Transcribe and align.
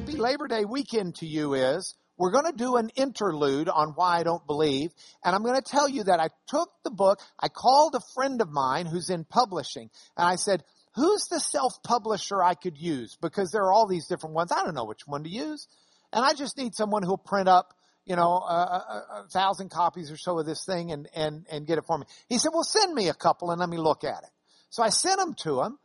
happy 0.00 0.16
Labor 0.16 0.48
Day 0.48 0.64
weekend 0.64 1.16
to 1.16 1.26
you 1.26 1.52
is 1.52 1.94
we're 2.16 2.30
going 2.30 2.46
to 2.46 2.56
do 2.56 2.76
an 2.76 2.88
interlude 2.96 3.68
on 3.68 3.92
why 3.96 4.18
I 4.18 4.22
don't 4.22 4.46
believe. 4.46 4.92
And 5.22 5.36
I'm 5.36 5.42
going 5.42 5.60
to 5.60 5.62
tell 5.62 5.90
you 5.90 6.04
that 6.04 6.18
I 6.18 6.28
took 6.48 6.70
the 6.84 6.90
book, 6.90 7.18
I 7.38 7.48
called 7.48 7.94
a 7.94 8.00
friend 8.14 8.40
of 8.40 8.50
mine 8.50 8.86
who's 8.86 9.10
in 9.10 9.24
publishing, 9.24 9.90
and 10.16 10.26
I 10.26 10.36
said, 10.36 10.64
who's 10.94 11.26
the 11.30 11.38
self-publisher 11.38 12.42
I 12.42 12.54
could 12.54 12.78
use? 12.78 13.18
Because 13.20 13.50
there 13.50 13.64
are 13.64 13.72
all 13.72 13.86
these 13.86 14.06
different 14.06 14.34
ones. 14.34 14.52
I 14.52 14.64
don't 14.64 14.74
know 14.74 14.86
which 14.86 15.06
one 15.06 15.24
to 15.24 15.30
use. 15.30 15.68
And 16.14 16.24
I 16.24 16.32
just 16.32 16.56
need 16.56 16.74
someone 16.74 17.02
who'll 17.02 17.18
print 17.18 17.48
up, 17.48 17.74
you 18.06 18.16
know, 18.16 18.22
a, 18.22 18.54
a, 18.54 19.24
a 19.24 19.28
thousand 19.30 19.70
copies 19.70 20.10
or 20.10 20.16
so 20.16 20.38
of 20.38 20.46
this 20.46 20.64
thing 20.64 20.92
and, 20.92 21.10
and, 21.14 21.46
and 21.52 21.66
get 21.66 21.76
it 21.76 21.84
for 21.86 21.98
me. 21.98 22.06
He 22.26 22.38
said, 22.38 22.52
well, 22.54 22.64
send 22.64 22.94
me 22.94 23.10
a 23.10 23.14
couple 23.14 23.50
and 23.50 23.60
let 23.60 23.68
me 23.68 23.76
look 23.76 24.04
at 24.04 24.22
it. 24.22 24.30
So 24.70 24.82
I 24.82 24.88
sent 24.88 25.18
them 25.18 25.34
to 25.42 25.60
him 25.60 25.78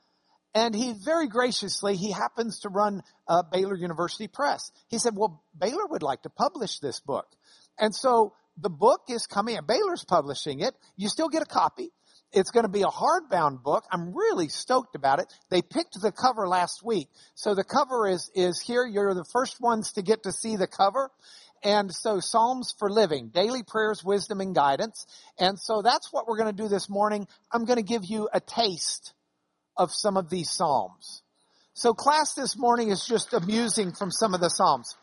and 0.56 0.74
he 0.74 0.94
very 1.04 1.28
graciously, 1.28 1.98
he 1.98 2.12
happens 2.12 2.62
to 2.62 2.70
run 2.70 3.04
uh, 3.28 3.44
Baylor 3.44 3.76
University 3.76 4.28
Press. 4.28 4.72
He 4.88 4.98
said, 4.98 5.14
well, 5.14 5.44
Baylor 5.60 5.86
would 5.86 6.02
like 6.02 6.22
to 6.22 6.30
publish 6.30 6.80
this 6.80 7.02
book. 7.02 7.28
And 7.78 7.94
so 7.94 8.34
the 8.58 8.70
book 8.70 9.02
is 9.10 9.28
coming, 9.28 9.60
Baylor's 9.68 10.06
publishing 10.06 10.62
it. 10.62 10.74
You 10.96 11.10
still 11.10 11.28
get 11.28 11.42
a 11.42 11.46
copy. 11.46 11.92
It's 12.32 12.52
going 12.52 12.66
to 12.66 12.72
be 12.72 12.84
a 12.84 12.88
hardbound 12.88 13.64
book. 13.64 13.84
I'm 13.92 14.14
really 14.16 14.48
stoked 14.48 14.96
about 14.96 15.20
it. 15.20 15.32
They 15.50 15.62
picked 15.62 16.00
the 16.02 16.12
cover 16.12 16.48
last 16.48 16.84
week. 16.84 17.10
So 17.34 17.54
the 17.54 17.64
cover 17.66 18.08
is, 18.08 18.32
is 18.34 18.62
here. 18.62 18.86
You're 18.86 19.14
the 19.14 19.26
first 19.34 19.60
ones 19.60 19.94
to 19.94 20.02
get 20.02 20.24
to 20.24 20.32
see 20.32 20.56
the 20.56 20.68
cover. 20.68 21.12
And 21.64 21.94
so 21.94 22.20
Psalms 22.20 22.74
for 22.78 22.90
Living, 22.90 23.30
daily 23.30 23.64
prayers, 23.64 24.04
wisdom, 24.04 24.40
and 24.40 24.56
guidance. 24.56 25.06
And 25.38 25.60
so 25.60 25.82
that's 25.82 26.14
what 26.14 26.28
we're 26.28 26.38
going 26.38 26.56
to 26.56 26.64
do 26.64 26.70
this 26.70 26.90
morning. 26.90 27.28
I'm 27.52 27.66
going 27.66 27.78
to 27.78 27.84
give 27.84 28.06
you 28.06 28.30
a 28.34 28.40
taste 28.40 29.15
of 29.78 29.92
some 29.92 30.18
of 30.18 30.30
these 30.30 30.50
Psalms. 30.52 31.22
So 31.74 31.94
class 31.94 32.34
this 32.34 32.58
morning 32.58 32.90
is 32.90 33.06
just 33.06 33.34
amusing 33.34 33.92
from 33.92 34.12
some 34.12 34.34
of 34.34 34.40
the 34.40 34.50
Psalms. 34.50 34.96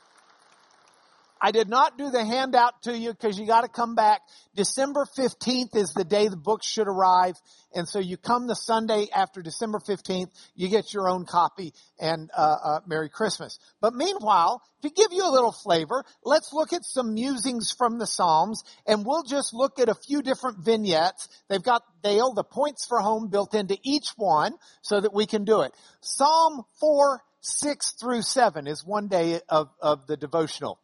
I 1.45 1.51
did 1.51 1.69
not 1.69 1.99
do 1.99 2.09
the 2.09 2.25
handout 2.25 2.83
to 2.83 2.97
you 2.97 3.11
because 3.11 3.37
you 3.37 3.49
got 3.49 3.63
to 3.63 3.69
come 3.69 3.97
back. 3.97 4.21
December 4.55 5.05
15th 5.19 5.75
is 5.75 5.93
the 5.93 6.05
day 6.05 6.29
the 6.29 6.37
books 6.37 6.65
should 6.65 6.87
arrive. 6.87 7.35
And 7.75 7.89
so 7.89 7.99
you 7.99 8.17
come 8.17 8.47
the 8.47 8.55
Sunday 8.55 9.09
after 9.13 9.43
December 9.43 9.81
15th, 9.81 10.31
you 10.55 10.69
get 10.69 10.95
your 10.95 11.09
own 11.09 11.27
copy 11.27 11.75
and, 11.99 12.31
uh, 12.37 12.57
uh, 12.63 12.81
Merry 12.87 13.09
Christmas. 13.09 13.59
But 13.81 13.93
meanwhile, 13.93 14.63
to 14.83 14.91
give 14.91 15.09
you 15.11 15.27
a 15.27 15.33
little 15.33 15.51
flavor, 15.51 16.05
let's 16.25 16.53
look 16.53 16.73
at 16.73 16.85
some 16.85 17.15
musings 17.15 17.73
from 17.77 17.99
the 17.99 18.07
Psalms 18.07 18.63
and 18.87 19.05
we'll 19.05 19.25
just 19.25 19.53
look 19.53 19.81
at 19.81 19.89
a 19.89 19.97
few 19.97 20.23
different 20.23 20.59
vignettes. 20.59 21.29
They've 21.49 21.61
got 21.61 21.83
Dale, 22.05 22.35
the 22.35 22.45
points 22.45 22.87
for 22.87 23.01
home 23.01 23.27
built 23.31 23.53
into 23.55 23.77
each 23.83 24.11
one 24.17 24.55
so 24.83 25.01
that 25.01 25.13
we 25.13 25.27
can 25.27 25.45
do 25.45 25.63
it. 25.63 25.73
Psalm 26.03 26.63
4, 26.79 27.21
6 27.41 27.95
through 28.01 28.23
7 28.23 28.69
is 28.69 28.87
one 28.87 29.09
day 29.09 29.41
of, 29.49 29.71
of 29.81 30.07
the 30.07 30.17
devotional. 30.17 30.79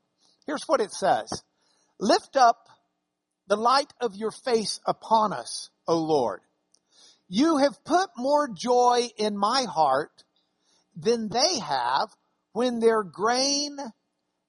Here's 0.48 0.64
what 0.64 0.80
it 0.80 0.92
says. 0.92 1.30
Lift 2.00 2.34
up 2.34 2.68
the 3.48 3.56
light 3.56 3.92
of 4.00 4.16
your 4.16 4.30
face 4.30 4.80
upon 4.86 5.34
us, 5.34 5.68
O 5.86 5.98
Lord. 5.98 6.40
You 7.28 7.58
have 7.58 7.84
put 7.84 8.08
more 8.16 8.48
joy 8.48 9.10
in 9.18 9.36
my 9.36 9.66
heart 9.68 10.24
than 10.96 11.28
they 11.28 11.58
have 11.58 12.08
when 12.52 12.80
their 12.80 13.02
grain 13.02 13.76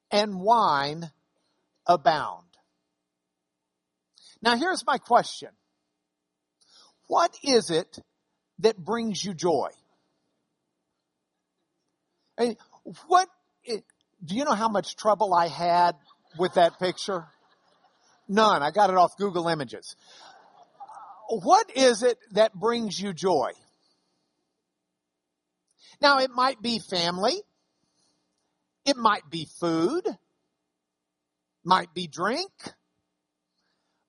and 0.10 0.40
wine 0.40 1.12
abound. 1.86 2.48
Now 4.42 4.56
here's 4.56 4.86
my 4.88 5.00
question. 5.00 5.50
What 7.08 7.38
is 7.44 7.72
it 7.72 8.00
that 8.60 8.78
brings 8.78 9.22
you 9.22 9.34
joy? 9.34 9.68
I 12.38 12.46
mean, 12.46 12.58
what, 13.08 13.28
do 14.24 14.36
you 14.36 14.46
know 14.46 14.54
how 14.54 14.70
much 14.70 14.96
trouble 14.96 15.34
I 15.34 15.48
had 15.48 15.96
with 16.38 16.56
that 16.56 16.80
picture? 16.80 17.26
None. 18.28 18.62
I 18.62 18.72
got 18.72 18.90
it 18.90 18.96
off 18.96 19.18
Google 19.18 19.48
Images. 19.48 19.96
What 21.30 21.76
is 21.76 22.04
it 22.04 22.18
that 22.32 22.54
brings 22.54 23.00
you 23.00 23.14
joy? 23.14 23.52
Now 26.02 26.20
it 26.20 26.32
might 26.32 26.62
be 26.62 26.80
family. 26.80 27.42
It 28.86 28.98
might 28.98 29.30
be 29.30 29.48
food. 29.60 30.04
Might 31.64 31.94
be 31.94 32.08
drink. 32.08 32.52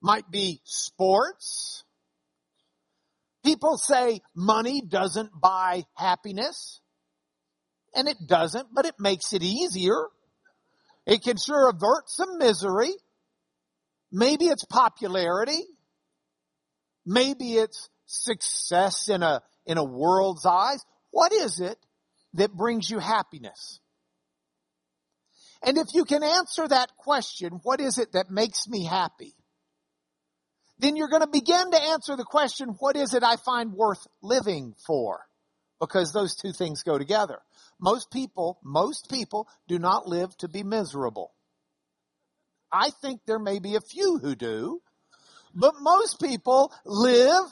Might 0.00 0.30
be 0.30 0.60
sports. 0.64 1.84
People 3.44 3.76
say 3.76 4.20
money 4.34 4.82
doesn't 4.86 5.30
buy 5.38 5.84
happiness. 5.94 6.80
And 7.94 8.08
it 8.08 8.16
doesn't, 8.26 8.68
but 8.72 8.86
it 8.86 8.94
makes 8.98 9.32
it 9.32 9.42
easier. 9.42 10.06
It 11.06 11.22
can 11.22 11.36
sure 11.36 11.68
avert 11.68 12.08
some 12.08 12.38
misery. 12.38 12.92
Maybe 14.12 14.46
it's 14.46 14.64
popularity. 14.64 15.64
Maybe 17.04 17.54
it's 17.54 17.88
success 18.06 19.08
in 19.08 19.22
a, 19.22 19.42
in 19.66 19.78
a 19.78 19.84
world's 19.84 20.46
eyes. 20.46 20.84
What 21.10 21.32
is 21.32 21.60
it 21.60 21.78
that 22.34 22.52
brings 22.52 22.90
you 22.90 22.98
happiness? 22.98 23.80
And 25.62 25.76
if 25.76 25.88
you 25.92 26.04
can 26.04 26.22
answer 26.22 26.66
that 26.68 26.96
question, 26.96 27.60
what 27.62 27.80
is 27.80 27.98
it 27.98 28.12
that 28.12 28.30
makes 28.30 28.66
me 28.68 28.84
happy? 28.84 29.34
Then 30.78 30.96
you're 30.96 31.08
going 31.08 31.22
to 31.22 31.28
begin 31.28 31.70
to 31.70 31.82
answer 31.82 32.16
the 32.16 32.24
question, 32.24 32.68
what 32.78 32.96
is 32.96 33.12
it 33.12 33.22
I 33.22 33.36
find 33.36 33.72
worth 33.74 34.06
living 34.22 34.74
for? 34.86 35.20
Because 35.78 36.12
those 36.12 36.34
two 36.36 36.52
things 36.52 36.82
go 36.82 36.96
together. 36.96 37.40
Most 37.80 38.10
people, 38.10 38.58
most 38.62 39.08
people 39.10 39.48
do 39.66 39.78
not 39.78 40.06
live 40.06 40.36
to 40.38 40.48
be 40.48 40.62
miserable. 40.62 41.32
I 42.72 42.90
think 43.02 43.22
there 43.26 43.38
may 43.38 43.58
be 43.58 43.74
a 43.74 43.80
few 43.80 44.18
who 44.18 44.34
do, 44.34 44.80
but 45.54 45.74
most 45.80 46.20
people 46.20 46.72
live 46.84 47.44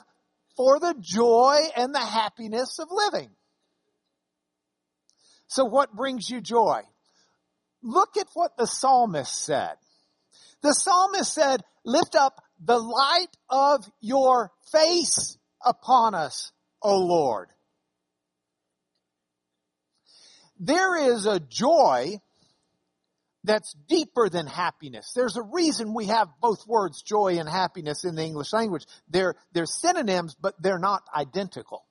for 0.55 0.79
the 0.79 0.95
joy 0.99 1.57
and 1.75 1.93
the 1.93 1.99
happiness 1.99 2.79
of 2.79 2.87
living. 2.91 3.29
So 5.47 5.65
what 5.65 5.95
brings 5.95 6.29
you 6.29 6.41
joy? 6.41 6.81
Look 7.81 8.17
at 8.17 8.27
what 8.33 8.55
the 8.57 8.67
psalmist 8.67 9.33
said. 9.33 9.75
The 10.61 10.73
psalmist 10.73 11.33
said, 11.33 11.61
lift 11.85 12.15
up 12.15 12.41
the 12.63 12.77
light 12.77 13.35
of 13.49 13.89
your 13.99 14.51
face 14.71 15.37
upon 15.65 16.13
us, 16.13 16.51
O 16.81 16.97
Lord. 16.99 17.47
There 20.59 21.13
is 21.13 21.25
a 21.25 21.39
joy 21.39 22.19
that's 23.45 23.73
deeper 23.87 24.29
than 24.29 24.47
happiness. 24.47 25.13
There's 25.15 25.37
a 25.37 25.41
reason 25.41 25.93
we 25.93 26.07
have 26.07 26.27
both 26.41 26.67
words, 26.67 27.01
joy 27.01 27.37
and 27.39 27.47
happiness 27.47 28.03
in 28.03 28.15
the 28.15 28.23
English 28.23 28.51
language. 28.51 28.85
They're, 29.09 29.35
they're 29.53 29.65
synonyms, 29.65 30.35
but 30.35 30.61
they're 30.61 30.79
not 30.79 31.03
identical. 31.15 31.85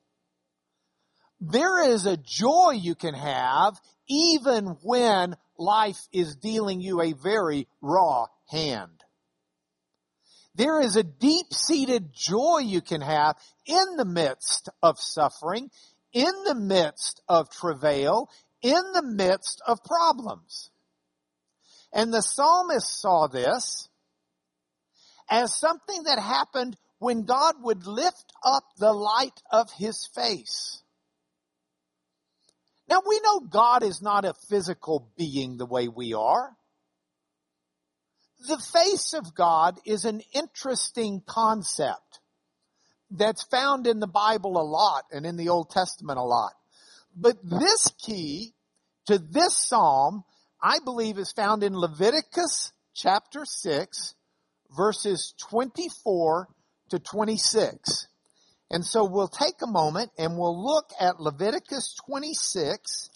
There 1.40 1.88
is 1.90 2.04
a 2.04 2.16
joy 2.16 2.72
you 2.72 2.94
can 2.94 3.14
have 3.14 3.80
even 4.08 4.76
when 4.82 5.36
life 5.56 6.00
is 6.12 6.36
dealing 6.36 6.80
you 6.80 7.00
a 7.00 7.12
very 7.12 7.68
raw 7.80 8.26
hand. 8.48 9.04
There 10.54 10.80
is 10.80 10.96
a 10.96 11.04
deep-seated 11.04 12.12
joy 12.12 12.58
you 12.64 12.80
can 12.80 13.00
have 13.00 13.36
in 13.64 13.96
the 13.96 14.04
midst 14.04 14.68
of 14.82 14.98
suffering, 14.98 15.70
in 16.12 16.32
the 16.44 16.56
midst 16.56 17.22
of 17.28 17.48
travail, 17.50 18.28
in 18.62 18.82
the 18.92 19.02
midst 19.02 19.62
of 19.66 19.84
problems. 19.84 20.70
And 21.92 22.12
the 22.12 22.22
psalmist 22.22 23.00
saw 23.00 23.26
this 23.28 23.88
as 25.30 25.54
something 25.54 26.04
that 26.04 26.18
happened 26.18 26.76
when 26.98 27.24
God 27.24 27.54
would 27.62 27.86
lift 27.86 28.32
up 28.44 28.64
the 28.78 28.92
light 28.92 29.40
of 29.50 29.70
his 29.72 30.08
face. 30.14 30.82
Now 32.88 33.02
we 33.06 33.20
know 33.20 33.40
God 33.40 33.82
is 33.82 34.00
not 34.02 34.24
a 34.24 34.34
physical 34.48 35.12
being 35.16 35.56
the 35.56 35.66
way 35.66 35.88
we 35.88 36.14
are. 36.14 36.56
The 38.48 38.58
face 38.58 39.14
of 39.14 39.34
God 39.34 39.78
is 39.84 40.04
an 40.04 40.22
interesting 40.32 41.22
concept 41.26 42.20
that's 43.10 43.42
found 43.44 43.86
in 43.86 44.00
the 44.00 44.06
Bible 44.06 44.58
a 44.58 44.62
lot 44.62 45.04
and 45.12 45.26
in 45.26 45.36
the 45.36 45.48
Old 45.48 45.70
Testament 45.70 46.18
a 46.18 46.22
lot. 46.22 46.52
But 47.16 47.36
this 47.42 47.88
key 47.98 48.54
to 49.06 49.18
this 49.18 49.56
psalm, 49.56 50.24
I 50.62 50.78
believe 50.84 51.18
is 51.18 51.32
found 51.32 51.62
in 51.62 51.76
Leviticus 51.76 52.72
chapter 52.94 53.44
6 53.44 54.14
verses 54.76 55.34
24 55.50 56.48
to 56.90 56.98
26. 56.98 58.06
And 58.70 58.84
so 58.84 59.04
we'll 59.04 59.28
take 59.28 59.62
a 59.62 59.70
moment 59.70 60.10
and 60.18 60.36
we'll 60.36 60.62
look 60.62 60.90
at 61.00 61.20
Leviticus 61.20 61.96
26, 62.06 63.10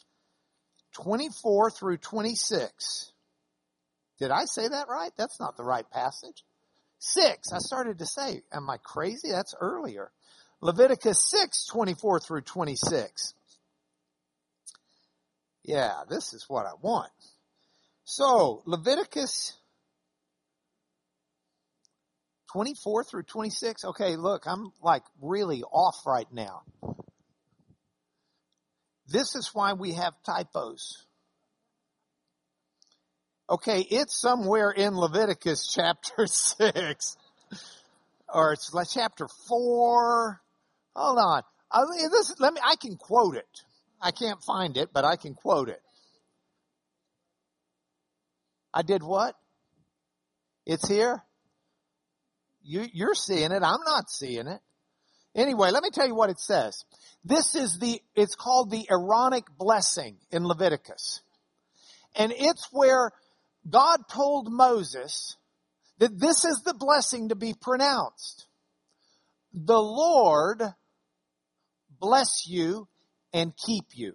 24 0.94 1.70
through 1.70 1.98
26. 1.98 3.12
Did 4.18 4.30
I 4.30 4.44
say 4.44 4.68
that 4.68 4.88
right? 4.88 5.12
That's 5.16 5.40
not 5.40 5.56
the 5.56 5.64
right 5.64 5.88
passage. 5.90 6.44
Six. 6.98 7.52
I 7.52 7.58
started 7.58 7.98
to 7.98 8.06
say, 8.06 8.42
am 8.52 8.70
I 8.70 8.76
crazy? 8.78 9.30
That's 9.30 9.54
earlier. 9.60 10.10
Leviticus 10.60 11.28
6, 11.28 11.66
24 11.66 12.20
through 12.20 12.42
26. 12.42 13.34
Yeah, 15.64 16.02
this 16.08 16.32
is 16.32 16.44
what 16.48 16.66
I 16.66 16.72
want. 16.80 17.10
So, 18.04 18.62
Leviticus 18.66 19.56
24 22.52 23.04
through 23.04 23.22
26. 23.22 23.84
Okay, 23.86 24.16
look, 24.16 24.42
I'm 24.46 24.72
like 24.82 25.04
really 25.20 25.62
off 25.62 25.96
right 26.06 26.26
now. 26.32 26.62
This 29.08 29.34
is 29.34 29.50
why 29.52 29.74
we 29.74 29.92
have 29.94 30.14
typos. 30.24 31.06
Okay, 33.48 33.80
it's 33.90 34.20
somewhere 34.20 34.70
in 34.70 34.96
Leviticus 34.96 35.66
chapter 35.74 36.26
6. 36.26 37.16
Or 38.32 38.52
it's 38.52 38.72
like 38.72 38.88
chapter 38.90 39.28
4. 39.48 40.40
Hold 40.96 41.18
on. 41.18 41.42
I, 41.70 41.82
this, 42.10 42.34
let 42.38 42.54
me, 42.54 42.60
I 42.64 42.76
can 42.76 42.96
quote 42.96 43.36
it. 43.36 43.62
I 44.02 44.10
can't 44.10 44.42
find 44.42 44.76
it, 44.76 44.90
but 44.92 45.04
I 45.04 45.14
can 45.16 45.34
quote 45.34 45.68
it. 45.68 45.80
I 48.74 48.82
did 48.82 49.02
what? 49.02 49.36
It's 50.66 50.88
here? 50.88 51.22
You, 52.64 52.86
you're 52.92 53.14
seeing 53.14 53.52
it. 53.52 53.62
I'm 53.62 53.84
not 53.84 54.10
seeing 54.10 54.48
it. 54.48 54.60
Anyway, 55.34 55.70
let 55.70 55.82
me 55.82 55.90
tell 55.90 56.06
you 56.06 56.14
what 56.14 56.30
it 56.30 56.40
says. 56.40 56.84
This 57.24 57.54
is 57.54 57.78
the, 57.78 58.00
it's 58.14 58.34
called 58.34 58.70
the 58.70 58.86
Aaronic 58.90 59.44
blessing 59.56 60.16
in 60.30 60.44
Leviticus. 60.44 61.20
And 62.16 62.32
it's 62.36 62.68
where 62.72 63.12
God 63.68 64.00
told 64.12 64.52
Moses 64.52 65.36
that 65.98 66.18
this 66.18 66.44
is 66.44 66.62
the 66.64 66.74
blessing 66.74 67.28
to 67.28 67.36
be 67.36 67.54
pronounced. 67.58 68.46
The 69.54 69.80
Lord 69.80 70.62
bless 72.00 72.46
you 72.48 72.88
and 73.32 73.52
keep 73.56 73.86
you. 73.94 74.14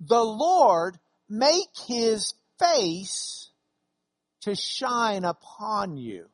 The 0.00 0.22
Lord 0.22 0.98
make 1.28 1.68
his 1.86 2.34
face 2.58 3.50
to 4.42 4.54
shine 4.54 5.24
upon 5.24 5.96
you 5.96 6.26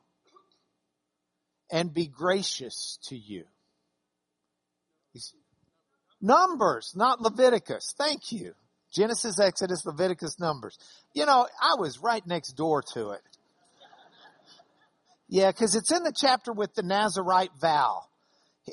and 1.71 1.93
be 1.93 2.07
gracious 2.07 2.99
to 3.03 3.15
you. 3.15 3.45
Numbers, 6.21 6.93
not 6.95 7.21
Leviticus. 7.21 7.95
Thank 7.97 8.31
you. 8.31 8.53
Genesis, 8.93 9.39
Exodus, 9.39 9.85
Leviticus, 9.85 10.39
Numbers. 10.39 10.77
You 11.13 11.25
know, 11.25 11.47
I 11.59 11.79
was 11.79 11.99
right 11.99 12.25
next 12.27 12.53
door 12.53 12.83
to 12.93 13.11
it. 13.11 13.21
Yeah, 15.27 15.49
because 15.49 15.75
it's 15.75 15.91
in 15.91 16.03
the 16.03 16.13
chapter 16.13 16.51
with 16.51 16.75
the 16.75 16.83
Nazarite 16.83 17.51
vow. 17.59 18.03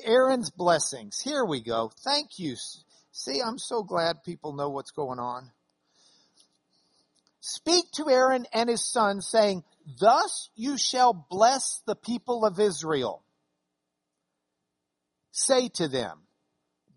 Aaron's 0.03 0.51
blessings. 0.51 1.19
Here 1.19 1.43
we 1.43 1.61
go. 1.61 1.89
Thank 2.03 2.37
you. 2.37 2.55
See, 3.11 3.41
I'm 3.41 3.57
so 3.57 3.83
glad 3.83 4.23
people 4.23 4.53
know 4.53 4.69
what's 4.69 4.91
going 4.91 5.19
on. 5.19 5.51
Speak 7.41 7.85
to 7.93 8.09
Aaron 8.09 8.45
and 8.53 8.69
his 8.69 8.85
son, 8.85 9.21
saying, 9.21 9.63
Thus 9.99 10.49
you 10.55 10.77
shall 10.77 11.13
bless 11.29 11.81
the 11.85 11.95
people 11.95 12.45
of 12.45 12.59
Israel. 12.59 13.23
Say 15.31 15.69
to 15.75 15.87
them, 15.87 16.19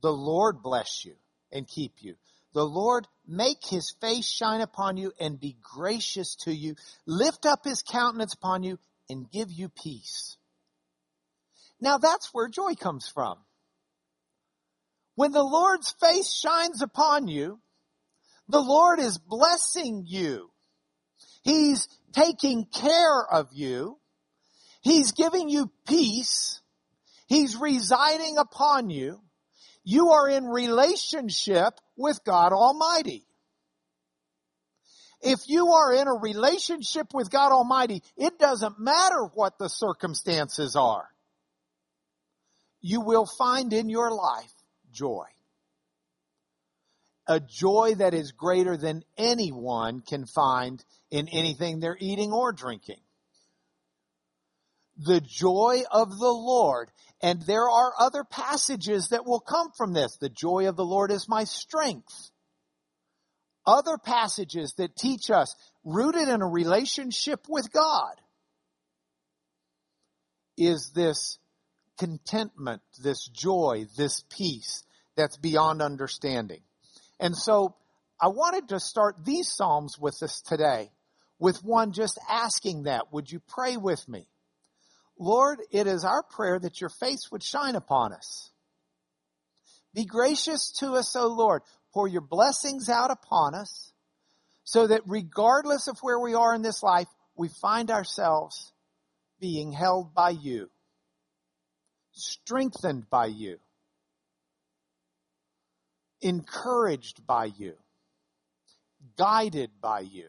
The 0.02 0.12
Lord 0.12 0.62
bless 0.62 1.04
you 1.04 1.14
and 1.52 1.66
keep 1.66 1.92
you. 2.00 2.16
The 2.54 2.64
Lord 2.66 3.06
make 3.26 3.64
his 3.64 3.94
face 4.00 4.28
shine 4.28 4.60
upon 4.60 4.96
you 4.96 5.12
and 5.18 5.40
be 5.40 5.56
gracious 5.62 6.34
to 6.44 6.52
you, 6.52 6.74
lift 7.06 7.46
up 7.46 7.64
his 7.64 7.82
countenance 7.82 8.34
upon 8.34 8.62
you 8.62 8.78
and 9.08 9.30
give 9.30 9.50
you 9.50 9.68
peace. 9.68 10.36
Now 11.80 11.98
that's 11.98 12.32
where 12.32 12.48
joy 12.48 12.74
comes 12.74 13.08
from. 13.08 13.38
When 15.14 15.32
the 15.32 15.42
Lord's 15.42 15.94
face 16.00 16.32
shines 16.32 16.82
upon 16.82 17.28
you, 17.28 17.60
the 18.48 18.60
Lord 18.60 18.98
is 18.98 19.18
blessing 19.18 20.04
you. 20.06 20.50
He's 21.42 21.88
taking 22.12 22.66
care 22.66 23.24
of 23.30 23.48
you. 23.52 23.98
He's 24.80 25.12
giving 25.12 25.48
you 25.48 25.70
peace. 25.86 26.60
He's 27.26 27.56
residing 27.56 28.36
upon 28.38 28.90
you. 28.90 29.20
You 29.84 30.10
are 30.10 30.28
in 30.28 30.44
relationship 30.44 31.74
with 31.96 32.22
God 32.24 32.52
Almighty. 32.52 33.26
If 35.20 35.48
you 35.48 35.68
are 35.72 35.92
in 35.94 36.08
a 36.08 36.14
relationship 36.14 37.14
with 37.14 37.30
God 37.30 37.52
Almighty, 37.52 38.02
it 38.16 38.38
doesn't 38.38 38.80
matter 38.80 39.24
what 39.34 39.56
the 39.58 39.68
circumstances 39.68 40.74
are. 40.74 41.08
You 42.80 43.00
will 43.02 43.26
find 43.26 43.72
in 43.72 43.88
your 43.88 44.10
life 44.10 44.52
joy. 44.92 45.26
A 47.26 47.40
joy 47.40 47.94
that 47.98 48.14
is 48.14 48.32
greater 48.32 48.76
than 48.76 49.04
anyone 49.16 50.00
can 50.00 50.26
find 50.26 50.84
in 51.10 51.28
anything 51.28 51.78
they're 51.78 51.96
eating 51.98 52.32
or 52.32 52.52
drinking. 52.52 53.00
The 54.98 55.20
joy 55.20 55.82
of 55.90 56.10
the 56.10 56.32
Lord. 56.32 56.90
And 57.22 57.40
there 57.42 57.70
are 57.70 57.92
other 57.98 58.24
passages 58.24 59.08
that 59.10 59.24
will 59.24 59.40
come 59.40 59.70
from 59.76 59.92
this. 59.92 60.16
The 60.16 60.28
joy 60.28 60.68
of 60.68 60.76
the 60.76 60.84
Lord 60.84 61.10
is 61.10 61.28
my 61.28 61.44
strength. 61.44 62.30
Other 63.64 63.96
passages 63.96 64.74
that 64.78 64.96
teach 64.96 65.30
us 65.30 65.54
rooted 65.84 66.28
in 66.28 66.42
a 66.42 66.48
relationship 66.48 67.46
with 67.48 67.72
God 67.72 68.20
is 70.56 70.90
this 70.94 71.38
contentment, 72.02 72.82
this 73.00 73.28
joy, 73.28 73.86
this 73.96 74.24
peace 74.28 74.82
that's 75.14 75.36
beyond 75.36 75.80
understanding. 75.80 76.60
And 77.20 77.36
so 77.36 77.76
I 78.20 78.26
wanted 78.26 78.70
to 78.70 78.80
start 78.80 79.24
these 79.24 79.48
Psalms 79.48 79.96
with 80.00 80.20
us 80.20 80.40
today 80.40 80.90
with 81.38 81.62
one 81.62 81.92
just 81.92 82.18
asking 82.28 82.84
that. 82.84 83.12
Would 83.12 83.30
you 83.30 83.40
pray 83.46 83.76
with 83.76 84.08
me? 84.08 84.26
Lord, 85.16 85.60
it 85.70 85.86
is 85.86 86.04
our 86.04 86.24
prayer 86.24 86.58
that 86.58 86.80
your 86.80 86.90
face 86.90 87.30
would 87.30 87.44
shine 87.44 87.76
upon 87.76 88.12
us. 88.12 88.50
Be 89.94 90.04
gracious 90.04 90.72
to 90.80 90.94
us, 90.94 91.14
O 91.14 91.28
Lord. 91.28 91.62
Pour 91.94 92.08
your 92.08 92.22
blessings 92.22 92.88
out 92.88 93.12
upon 93.12 93.54
us 93.54 93.92
so 94.64 94.88
that 94.88 95.02
regardless 95.06 95.86
of 95.86 95.98
where 96.00 96.18
we 96.18 96.34
are 96.34 96.52
in 96.52 96.62
this 96.62 96.82
life, 96.82 97.06
we 97.36 97.48
find 97.60 97.92
ourselves 97.92 98.72
being 99.38 99.70
held 99.70 100.12
by 100.14 100.30
you, 100.30 100.68
strengthened 102.12 103.08
by 103.10 103.26
you, 103.26 103.58
encouraged 106.20 107.26
by 107.26 107.46
you, 107.46 107.74
guided 109.16 109.70
by 109.80 110.00
you. 110.00 110.28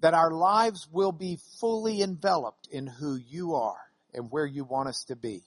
That 0.00 0.14
our 0.14 0.30
lives 0.30 0.88
will 0.90 1.12
be 1.12 1.38
fully 1.60 2.00
enveloped 2.00 2.68
in 2.72 2.86
who 2.86 3.16
you 3.16 3.56
are 3.56 3.82
and 4.14 4.30
where 4.30 4.46
you 4.46 4.64
want 4.64 4.88
us 4.88 5.04
to 5.08 5.16
be. 5.16 5.42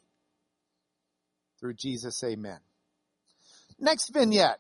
Through 1.60 1.74
Jesus, 1.74 2.24
amen. 2.24 2.60
Next 3.80 4.14
vignette. 4.14 4.60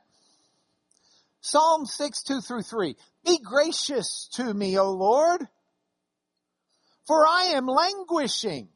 Psalm 1.42 1.86
6, 1.86 2.24
2 2.24 2.42
through 2.42 2.64
3. 2.64 2.96
Be 3.26 3.38
gracious 3.38 4.30
to 4.34 4.54
me, 4.54 4.80
O 4.80 4.92
Lord, 4.92 5.48
for 7.06 7.28
I 7.28 7.52
am 7.56 7.68
languishing. 7.68 8.70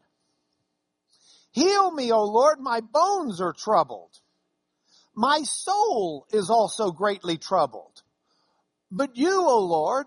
Heal 1.57 1.89
me, 1.89 2.11
O 2.11 2.23
Lord, 2.23 2.59
my 2.59 2.81
bones 2.81 3.41
are 3.41 3.51
troubled. 3.51 4.11
My 5.15 5.41
soul 5.41 6.27
is 6.31 6.51
also 6.51 6.91
greatly 6.91 7.39
troubled. 7.39 8.03
But 8.91 9.17
you, 9.17 9.41
O 9.41 9.61
Lord, 9.61 10.05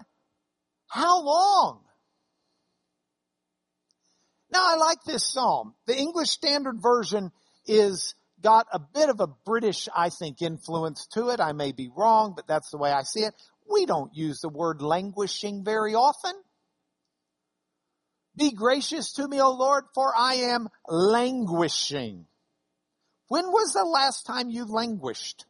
how 0.87 1.25
long? 1.25 1.81
Now 4.53 4.65
I 4.65 4.77
like 4.77 5.03
this 5.03 5.27
psalm. 5.27 5.75
The 5.87 5.97
English 5.97 6.29
Standard 6.29 6.81
Version 6.81 7.33
is 7.67 8.15
got 8.41 8.69
a 8.73 8.79
bit 8.79 9.09
of 9.09 9.19
a 9.19 9.27
British, 9.27 9.89
I 9.93 10.11
think, 10.11 10.43
influence 10.43 11.09
to 11.15 11.31
it. 11.31 11.41
I 11.41 11.51
may 11.51 11.73
be 11.73 11.91
wrong, 11.93 12.35
but 12.37 12.47
that's 12.47 12.71
the 12.71 12.79
way 12.79 12.93
I 12.93 13.03
see 13.03 13.25
it. 13.25 13.35
We 13.69 13.87
don't 13.87 14.15
use 14.15 14.41
the 14.41 14.49
word 14.49 14.83
languishing 14.83 15.65
very 15.65 15.97
often. 15.97 16.35
Be 18.41 18.53
gracious 18.53 19.13
to 19.13 19.29
me, 19.29 19.39
O 19.39 19.53
Lord, 19.53 19.85
for 19.95 20.17
I 20.17 20.37
am 20.55 20.71
languishing. 20.89 22.25
When 23.29 23.45
was 23.49 23.75
the 23.75 23.85
last 23.85 24.25
time 24.25 24.49
you 24.49 24.65
languished? 24.65 25.45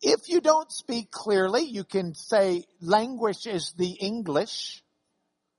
If 0.00 0.30
you 0.30 0.40
don't 0.40 0.72
speak 0.72 1.10
clearly, 1.10 1.64
you 1.64 1.84
can 1.84 2.14
say 2.14 2.64
languish 2.80 3.46
is 3.46 3.74
the 3.76 3.90
English 3.90 4.82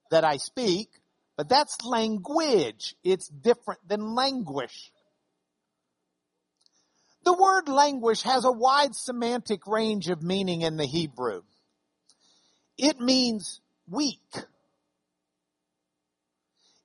that 0.10 0.24
I 0.24 0.38
speak, 0.38 0.90
but 1.38 1.48
that's 1.48 1.86
language. 1.86 2.96
It's 3.04 3.28
different 3.28 3.88
than 3.88 4.16
languish. 4.16 4.92
The 7.24 7.34
word 7.34 7.70
languish 7.70 8.24
has 8.24 8.46
a 8.46 8.52
wide 8.52 8.96
semantic 8.96 9.68
range 9.68 10.10
of 10.10 10.24
meaning 10.24 10.62
in 10.64 10.76
the 10.76 10.88
Hebrew. 10.88 11.44
It 12.80 13.00
means 13.00 13.62
weak. 13.88 14.18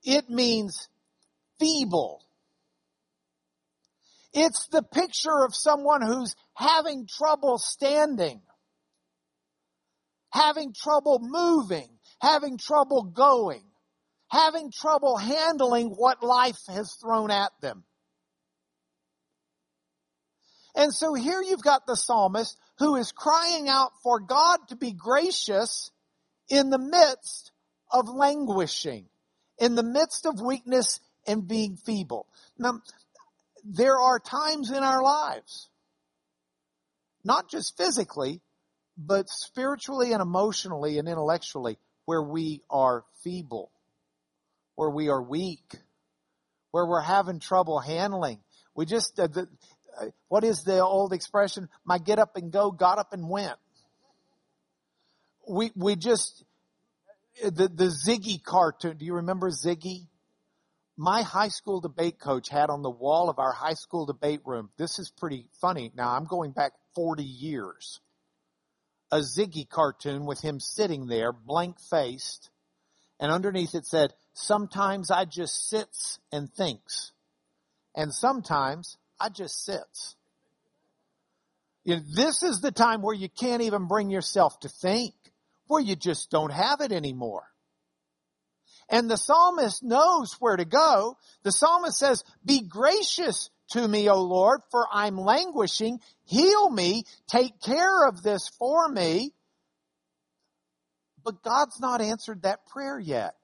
It 0.06 0.30
means 0.30 0.88
feeble. 1.58 2.22
It's 4.32 4.68
the 4.68 4.82
picture 4.82 5.44
of 5.44 5.54
someone 5.54 6.00
who's 6.00 6.36
having 6.54 7.08
trouble 7.08 7.58
standing, 7.58 8.40
having 10.30 10.72
trouble 10.72 11.18
moving, 11.20 11.88
having 12.20 12.56
trouble 12.56 13.02
going, 13.02 13.64
having 14.28 14.70
trouble 14.70 15.16
handling 15.16 15.88
what 15.88 16.22
life 16.22 16.60
has 16.68 16.94
thrown 17.00 17.30
at 17.32 17.50
them. 17.60 17.82
And 20.76 20.94
so 20.94 21.14
here 21.14 21.42
you've 21.42 21.62
got 21.62 21.86
the 21.86 21.96
psalmist 21.96 22.56
who 22.78 22.94
is 22.96 23.10
crying 23.10 23.68
out 23.68 23.92
for 24.04 24.20
God 24.20 24.58
to 24.68 24.76
be 24.76 24.92
gracious 24.92 25.90
in 26.48 26.70
the 26.70 26.78
midst 26.78 27.50
of 27.90 28.08
languishing, 28.08 29.08
in 29.58 29.74
the 29.74 29.82
midst 29.82 30.26
of 30.26 30.40
weakness 30.40 31.00
and 31.26 31.46
being 31.46 31.76
feeble. 31.76 32.26
Now, 32.58 32.80
there 33.64 33.98
are 33.98 34.20
times 34.20 34.70
in 34.70 34.82
our 34.82 35.02
lives, 35.02 35.68
not 37.24 37.50
just 37.50 37.76
physically, 37.76 38.40
but 38.96 39.28
spiritually 39.28 40.12
and 40.12 40.22
emotionally 40.22 40.98
and 40.98 41.08
intellectually, 41.08 41.78
where 42.04 42.22
we 42.22 42.62
are 42.70 43.04
feeble, 43.24 43.70
where 44.76 44.90
we 44.90 45.08
are 45.08 45.22
weak, 45.22 45.74
where 46.70 46.86
we're 46.86 47.00
having 47.00 47.40
trouble 47.40 47.80
handling. 47.80 48.38
We 48.74 48.86
just, 48.86 49.18
uh, 49.18 49.26
the, 49.26 49.48
uh, 50.00 50.06
what 50.28 50.44
is 50.44 50.62
the 50.62 50.82
old 50.82 51.12
expression? 51.12 51.68
My 51.84 51.98
get 51.98 52.18
up 52.18 52.36
and 52.36 52.52
go 52.52 52.70
got 52.70 52.98
up 52.98 53.12
and 53.12 53.28
went. 53.28 53.56
We, 55.48 55.72
we 55.74 55.96
just, 55.96 56.44
the, 57.42 57.68
the 57.68 57.92
Ziggy 58.06 58.42
cartoon. 58.42 58.96
Do 58.96 59.04
you 59.04 59.14
remember 59.14 59.50
Ziggy? 59.50 60.06
My 60.96 61.22
high 61.22 61.48
school 61.48 61.80
debate 61.80 62.18
coach 62.18 62.48
had 62.48 62.70
on 62.70 62.82
the 62.82 62.90
wall 62.90 63.28
of 63.28 63.38
our 63.38 63.52
high 63.52 63.74
school 63.74 64.06
debate 64.06 64.40
room. 64.46 64.70
This 64.78 64.98
is 64.98 65.10
pretty 65.10 65.46
funny. 65.60 65.92
Now 65.94 66.16
I'm 66.16 66.24
going 66.24 66.52
back 66.52 66.72
40 66.94 67.22
years. 67.22 68.00
A 69.12 69.18
Ziggy 69.18 69.68
cartoon 69.68 70.24
with 70.24 70.40
him 70.40 70.58
sitting 70.58 71.06
there, 71.06 71.32
blank 71.32 71.76
faced, 71.90 72.50
and 73.20 73.30
underneath 73.30 73.74
it 73.74 73.86
said, 73.86 74.14
sometimes 74.32 75.10
I 75.10 75.24
just 75.24 75.68
sits 75.68 76.18
and 76.32 76.52
thinks. 76.52 77.12
And 77.94 78.12
sometimes 78.12 78.98
I 79.20 79.28
just 79.28 79.64
sits. 79.64 80.16
You 81.84 81.96
know, 81.96 82.02
this 82.14 82.42
is 82.42 82.60
the 82.60 82.72
time 82.72 83.00
where 83.00 83.14
you 83.14 83.28
can't 83.28 83.62
even 83.62 83.86
bring 83.86 84.10
yourself 84.10 84.58
to 84.60 84.68
think 84.68 85.14
where 85.66 85.82
you 85.82 85.96
just 85.96 86.30
don't 86.30 86.52
have 86.52 86.80
it 86.80 86.92
anymore. 86.92 87.44
And 88.88 89.10
the 89.10 89.16
psalmist 89.16 89.82
knows 89.82 90.36
where 90.38 90.56
to 90.56 90.64
go. 90.64 91.16
The 91.42 91.50
psalmist 91.50 91.98
says, 91.98 92.22
be 92.44 92.62
gracious 92.62 93.50
to 93.70 93.86
me, 93.86 94.08
O 94.08 94.22
Lord, 94.22 94.60
for 94.70 94.86
I'm 94.92 95.18
languishing. 95.18 95.98
Heal 96.24 96.70
me. 96.70 97.04
Take 97.28 97.60
care 97.60 98.06
of 98.06 98.22
this 98.22 98.48
for 98.58 98.88
me. 98.88 99.32
But 101.24 101.42
God's 101.42 101.80
not 101.80 102.00
answered 102.00 102.42
that 102.42 102.66
prayer 102.68 102.98
yet. 103.00 103.34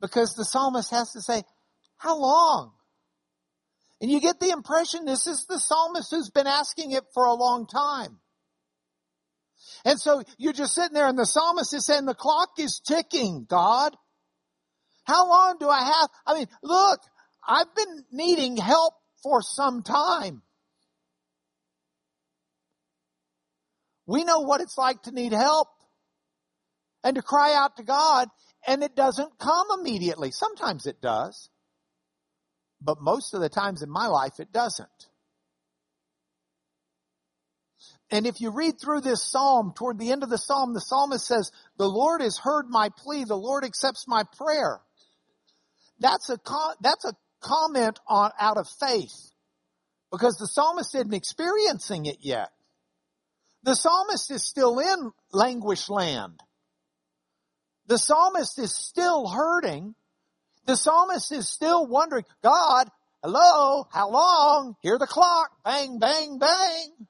Because 0.00 0.34
the 0.34 0.44
psalmist 0.44 0.90
has 0.90 1.12
to 1.12 1.20
say, 1.20 1.44
how 1.96 2.18
long? 2.18 2.72
And 4.00 4.10
you 4.10 4.20
get 4.20 4.40
the 4.40 4.50
impression 4.50 5.04
this 5.04 5.28
is 5.28 5.46
the 5.48 5.60
psalmist 5.60 6.10
who's 6.10 6.30
been 6.30 6.48
asking 6.48 6.90
it 6.90 7.04
for 7.14 7.24
a 7.24 7.34
long 7.34 7.66
time. 7.66 8.18
And 9.84 10.00
so 10.00 10.22
you're 10.38 10.52
just 10.52 10.74
sitting 10.74 10.94
there 10.94 11.08
and 11.08 11.18
the 11.18 11.26
psalmist 11.26 11.74
is 11.74 11.86
saying 11.86 12.06
the 12.06 12.14
clock 12.14 12.50
is 12.58 12.80
ticking, 12.80 13.46
God. 13.48 13.96
How 15.04 15.28
long 15.28 15.56
do 15.60 15.68
I 15.68 15.82
have? 15.82 16.08
I 16.26 16.34
mean, 16.34 16.46
look, 16.62 17.00
I've 17.46 17.74
been 17.74 18.04
needing 18.10 18.56
help 18.56 18.94
for 19.22 19.42
some 19.42 19.82
time. 19.82 20.42
We 24.06 24.24
know 24.24 24.40
what 24.40 24.60
it's 24.60 24.76
like 24.78 25.02
to 25.02 25.12
need 25.12 25.32
help 25.32 25.68
and 27.02 27.16
to 27.16 27.22
cry 27.22 27.54
out 27.54 27.76
to 27.76 27.82
God 27.82 28.28
and 28.66 28.82
it 28.82 28.96
doesn't 28.96 29.38
come 29.38 29.66
immediately. 29.78 30.30
Sometimes 30.30 30.86
it 30.86 31.00
does. 31.00 31.48
But 32.80 33.00
most 33.00 33.34
of 33.34 33.40
the 33.40 33.48
times 33.48 33.82
in 33.82 33.90
my 33.90 34.06
life 34.06 34.40
it 34.40 34.52
doesn't. 34.52 34.88
And 38.14 38.28
if 38.28 38.40
you 38.40 38.50
read 38.50 38.74
through 38.80 39.00
this 39.00 39.28
psalm, 39.28 39.72
toward 39.76 39.98
the 39.98 40.12
end 40.12 40.22
of 40.22 40.30
the 40.30 40.38
psalm, 40.38 40.72
the 40.72 40.80
psalmist 40.80 41.26
says, 41.26 41.50
the 41.78 41.88
Lord 41.88 42.20
has 42.20 42.38
heard 42.38 42.66
my 42.68 42.90
plea. 42.96 43.24
The 43.24 43.34
Lord 43.34 43.64
accepts 43.64 44.06
my 44.06 44.22
prayer. 44.36 44.78
That's 45.98 46.30
a, 46.30 46.38
that's 46.80 47.04
a 47.04 47.14
comment 47.40 47.98
on, 48.06 48.30
out 48.38 48.56
of 48.56 48.68
faith. 48.78 49.32
Because 50.12 50.36
the 50.36 50.46
psalmist 50.46 50.94
isn't 50.94 51.12
experiencing 51.12 52.06
it 52.06 52.18
yet. 52.20 52.50
The 53.64 53.74
psalmist 53.74 54.30
is 54.30 54.44
still 54.44 54.78
in 54.78 55.10
languish 55.32 55.88
land. 55.88 56.38
The 57.88 57.98
psalmist 57.98 58.60
is 58.60 58.72
still 58.72 59.26
hurting. 59.26 59.96
The 60.66 60.76
psalmist 60.76 61.32
is 61.32 61.48
still 61.48 61.84
wondering, 61.84 62.26
God, 62.44 62.88
hello, 63.24 63.88
how 63.92 64.08
long? 64.08 64.76
Hear 64.82 64.98
the 65.00 65.08
clock, 65.08 65.50
bang, 65.64 65.98
bang, 65.98 66.38
bang. 66.38 67.08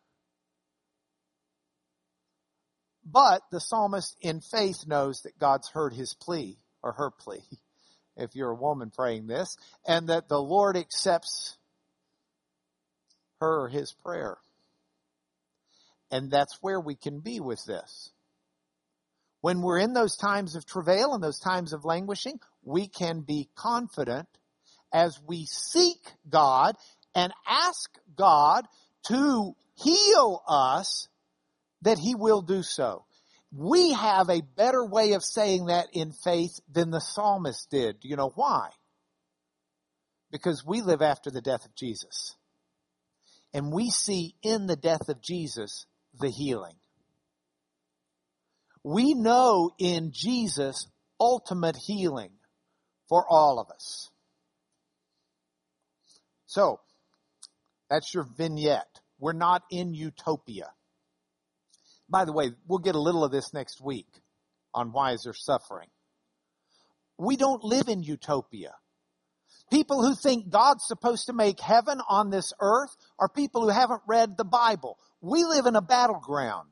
But 3.14 3.42
the 3.52 3.60
psalmist 3.60 4.16
in 4.20 4.40
faith 4.40 4.88
knows 4.88 5.20
that 5.20 5.38
God's 5.38 5.68
heard 5.68 5.94
his 5.94 6.16
plea 6.20 6.58
or 6.82 6.92
her 6.94 7.12
plea, 7.12 7.44
if 8.16 8.34
you're 8.34 8.50
a 8.50 8.56
woman 8.56 8.90
praying 8.90 9.28
this, 9.28 9.56
and 9.86 10.08
that 10.08 10.28
the 10.28 10.42
Lord 10.42 10.76
accepts 10.76 11.56
her 13.40 13.62
or 13.62 13.68
his 13.68 13.92
prayer. 14.04 14.36
And 16.10 16.28
that's 16.28 16.58
where 16.60 16.80
we 16.80 16.96
can 16.96 17.20
be 17.20 17.38
with 17.38 17.64
this. 17.64 18.10
When 19.42 19.62
we're 19.62 19.78
in 19.78 19.92
those 19.92 20.16
times 20.16 20.56
of 20.56 20.66
travail 20.66 21.14
and 21.14 21.22
those 21.22 21.38
times 21.38 21.72
of 21.72 21.84
languishing, 21.84 22.40
we 22.64 22.88
can 22.88 23.20
be 23.20 23.48
confident 23.54 24.26
as 24.92 25.20
we 25.24 25.46
seek 25.46 26.00
God 26.28 26.74
and 27.14 27.32
ask 27.46 27.90
God 28.16 28.66
to 29.06 29.54
heal 29.76 30.42
us 30.48 31.08
that 31.84 31.98
he 31.98 32.14
will 32.14 32.42
do 32.42 32.62
so. 32.62 33.04
We 33.52 33.92
have 33.92 34.28
a 34.28 34.42
better 34.56 34.84
way 34.84 35.12
of 35.12 35.22
saying 35.22 35.66
that 35.66 35.86
in 35.92 36.12
faith 36.12 36.58
than 36.70 36.90
the 36.90 37.00
psalmist 37.00 37.68
did. 37.70 38.00
Do 38.00 38.08
you 38.08 38.16
know 38.16 38.32
why? 38.34 38.70
Because 40.32 40.64
we 40.66 40.80
live 40.80 41.02
after 41.02 41.30
the 41.30 41.40
death 41.40 41.64
of 41.64 41.74
Jesus. 41.76 42.34
And 43.52 43.72
we 43.72 43.90
see 43.90 44.34
in 44.42 44.66
the 44.66 44.76
death 44.76 45.08
of 45.08 45.22
Jesus 45.22 45.86
the 46.18 46.30
healing. 46.30 46.74
We 48.82 49.14
know 49.14 49.70
in 49.78 50.10
Jesus 50.12 50.88
ultimate 51.20 51.76
healing 51.76 52.32
for 53.08 53.24
all 53.28 53.60
of 53.60 53.70
us. 53.70 54.10
So, 56.46 56.80
that's 57.88 58.12
your 58.12 58.26
vignette. 58.36 59.00
We're 59.18 59.32
not 59.32 59.62
in 59.70 59.94
utopia. 59.94 60.70
By 62.14 62.24
the 62.24 62.32
way, 62.32 62.52
we'll 62.68 62.78
get 62.78 62.94
a 62.94 63.00
little 63.00 63.24
of 63.24 63.32
this 63.32 63.52
next 63.52 63.80
week 63.80 64.06
on 64.72 64.92
why 64.92 65.14
is 65.14 65.24
there 65.24 65.34
suffering. 65.34 65.88
We 67.18 67.34
don't 67.34 67.64
live 67.64 67.88
in 67.88 68.04
utopia. 68.04 68.70
People 69.68 70.00
who 70.00 70.14
think 70.14 70.48
God's 70.48 70.86
supposed 70.86 71.26
to 71.26 71.32
make 71.32 71.58
heaven 71.58 72.00
on 72.08 72.30
this 72.30 72.52
earth 72.60 72.94
are 73.18 73.28
people 73.28 73.62
who 73.62 73.70
haven't 73.70 74.02
read 74.06 74.36
the 74.36 74.44
Bible. 74.44 74.96
We 75.22 75.42
live 75.42 75.66
in 75.66 75.74
a 75.74 75.82
battleground. 75.82 76.68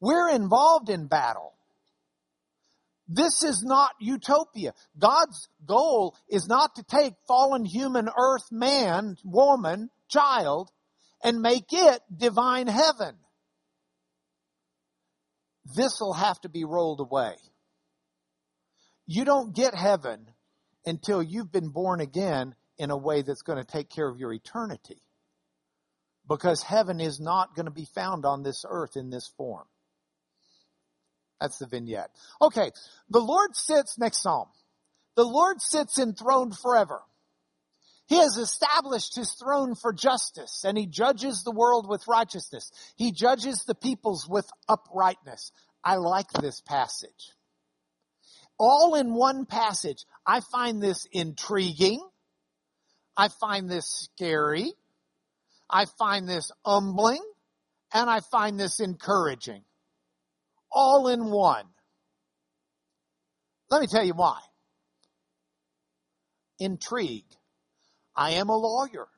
We're 0.00 0.30
involved 0.30 0.88
in 0.88 1.08
battle. 1.08 1.52
This 3.08 3.42
is 3.42 3.64
not 3.66 3.90
utopia. 3.98 4.74
God's 4.96 5.48
goal 5.66 6.14
is 6.28 6.46
not 6.46 6.76
to 6.76 6.84
take 6.84 7.14
fallen 7.26 7.64
human 7.64 8.08
earth 8.16 8.52
man, 8.52 9.16
woman, 9.24 9.90
child, 10.08 10.70
and 11.24 11.42
make 11.42 11.72
it 11.72 12.00
divine 12.16 12.68
heaven 12.68 13.16
this 15.64 16.00
will 16.00 16.14
have 16.14 16.40
to 16.42 16.48
be 16.48 16.64
rolled 16.64 17.00
away. 17.00 17.34
You 19.06 19.24
don't 19.24 19.54
get 19.54 19.74
heaven 19.74 20.26
until 20.86 21.22
you've 21.22 21.52
been 21.52 21.68
born 21.68 22.00
again 22.00 22.54
in 22.78 22.90
a 22.90 22.96
way 22.96 23.22
that's 23.22 23.42
going 23.42 23.58
to 23.58 23.64
take 23.64 23.90
care 23.90 24.08
of 24.08 24.18
your 24.18 24.32
eternity. 24.32 25.02
Because 26.28 26.62
heaven 26.62 27.00
is 27.00 27.20
not 27.20 27.54
going 27.54 27.66
to 27.66 27.72
be 27.72 27.86
found 27.94 28.24
on 28.24 28.42
this 28.42 28.64
earth 28.68 28.96
in 28.96 29.10
this 29.10 29.28
form. 29.36 29.66
That's 31.40 31.58
the 31.58 31.66
vignette. 31.66 32.10
Okay, 32.40 32.70
the 33.08 33.20
Lord 33.20 33.56
sits, 33.56 33.98
next 33.98 34.22
psalm. 34.22 34.48
The 35.16 35.24
Lord 35.24 35.60
sits 35.60 35.98
enthroned 35.98 36.56
forever. 36.56 37.02
He 38.10 38.16
has 38.16 38.36
established 38.38 39.14
his 39.14 39.30
throne 39.34 39.76
for 39.76 39.92
justice 39.92 40.64
and 40.64 40.76
he 40.76 40.86
judges 40.88 41.44
the 41.44 41.52
world 41.52 41.88
with 41.88 42.08
righteousness. 42.08 42.72
He 42.96 43.12
judges 43.12 43.62
the 43.62 43.74
peoples 43.76 44.26
with 44.28 44.50
uprightness. 44.68 45.52
I 45.84 45.94
like 45.94 46.28
this 46.32 46.60
passage. 46.60 47.30
All 48.58 48.96
in 48.96 49.14
one 49.14 49.46
passage. 49.46 50.04
I 50.26 50.40
find 50.40 50.82
this 50.82 51.06
intriguing. 51.12 52.04
I 53.16 53.28
find 53.28 53.70
this 53.70 53.86
scary. 53.86 54.72
I 55.70 55.84
find 55.96 56.28
this 56.28 56.50
humbling. 56.66 57.22
And 57.94 58.10
I 58.10 58.18
find 58.32 58.58
this 58.58 58.80
encouraging. 58.80 59.62
All 60.72 61.06
in 61.06 61.30
one. 61.30 61.66
Let 63.70 63.80
me 63.80 63.86
tell 63.86 64.04
you 64.04 64.14
why. 64.14 64.40
Intrigue. 66.58 67.22
I 68.20 68.32
am 68.32 68.50
a 68.50 68.56
lawyer. 68.56 69.08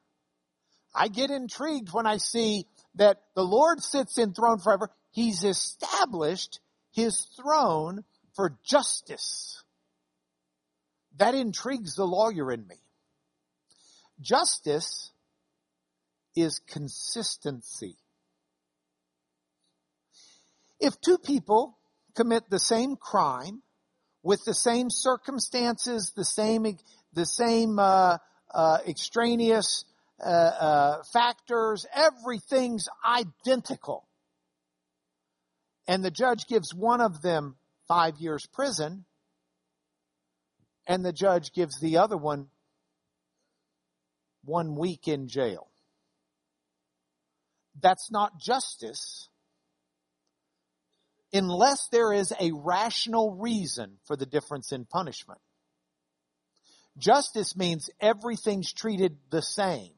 I 0.94 1.08
get 1.08 1.32
intrigued 1.32 1.92
when 1.92 2.06
I 2.06 2.18
see 2.18 2.66
that 2.94 3.20
the 3.34 3.42
Lord 3.42 3.82
sits 3.82 4.16
enthroned 4.16 4.62
forever. 4.62 4.90
He's 5.10 5.42
established 5.42 6.60
his 6.92 7.26
throne 7.36 8.04
for 8.36 8.56
justice. 8.64 9.60
That 11.16 11.34
intrigues 11.34 11.96
the 11.96 12.06
lawyer 12.06 12.52
in 12.52 12.64
me. 12.68 12.76
Justice 14.20 15.10
is 16.36 16.60
consistency. 16.60 17.96
If 20.78 21.00
two 21.00 21.18
people 21.18 21.76
commit 22.14 22.48
the 22.48 22.60
same 22.60 22.94
crime 22.94 23.62
with 24.22 24.44
the 24.44 24.54
same 24.54 24.90
circumstances, 24.90 26.12
the 26.14 26.24
same 26.24 26.76
the 27.12 27.26
same 27.26 27.80
uh, 27.80 28.18
uh, 28.52 28.78
extraneous 28.86 29.84
uh, 30.20 30.28
uh, 30.28 31.02
factors, 31.12 31.86
everything's 31.94 32.88
identical, 33.04 34.06
and 35.86 36.04
the 36.04 36.10
judge 36.10 36.46
gives 36.46 36.74
one 36.74 37.00
of 37.00 37.22
them 37.22 37.56
five 37.88 38.18
years 38.18 38.46
prison, 38.52 39.04
and 40.86 41.04
the 41.04 41.12
judge 41.12 41.52
gives 41.52 41.80
the 41.80 41.98
other 41.98 42.16
one 42.16 42.48
one 44.44 44.74
week 44.76 45.06
in 45.06 45.28
jail. 45.28 45.68
That's 47.80 48.10
not 48.10 48.38
justice 48.40 49.28
unless 51.32 51.88
there 51.88 52.12
is 52.12 52.32
a 52.38 52.52
rational 52.52 53.36
reason 53.36 53.98
for 54.04 54.16
the 54.16 54.26
difference 54.26 54.72
in 54.72 54.84
punishment. 54.84 55.40
Justice 56.98 57.56
means 57.56 57.90
everything's 58.00 58.72
treated 58.72 59.16
the 59.30 59.42
same. 59.42 59.90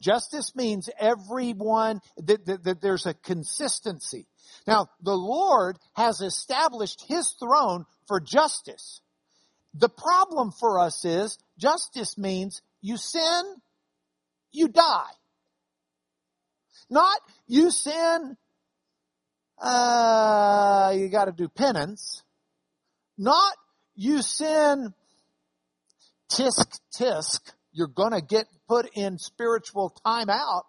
Justice 0.00 0.54
means 0.54 0.90
everyone, 1.00 2.00
that, 2.18 2.44
that, 2.46 2.64
that, 2.64 2.80
there's 2.82 3.06
a 3.06 3.14
consistency. 3.14 4.26
Now, 4.66 4.88
the 5.02 5.16
Lord 5.16 5.78
has 5.94 6.20
established 6.20 7.04
His 7.08 7.34
throne 7.40 7.86
for 8.06 8.20
justice. 8.20 9.00
The 9.72 9.88
problem 9.88 10.52
for 10.52 10.78
us 10.78 11.04
is 11.04 11.38
justice 11.58 12.18
means 12.18 12.60
you 12.82 12.96
sin, 12.96 13.42
you 14.52 14.68
die. 14.68 15.12
Not 16.90 17.18
you 17.46 17.70
sin, 17.70 18.36
uh, 19.58 20.92
you 20.94 21.08
got 21.08 21.24
to 21.26 21.32
do 21.32 21.48
penance. 21.48 22.22
Not 23.16 23.54
you 23.94 24.22
sin, 24.22 24.92
tisk 26.34 26.78
tisk, 26.98 27.40
you're 27.72 27.86
going 27.86 28.12
to 28.12 28.20
get 28.20 28.46
put 28.68 28.88
in 28.94 29.18
spiritual 29.18 29.96
timeout. 30.06 30.64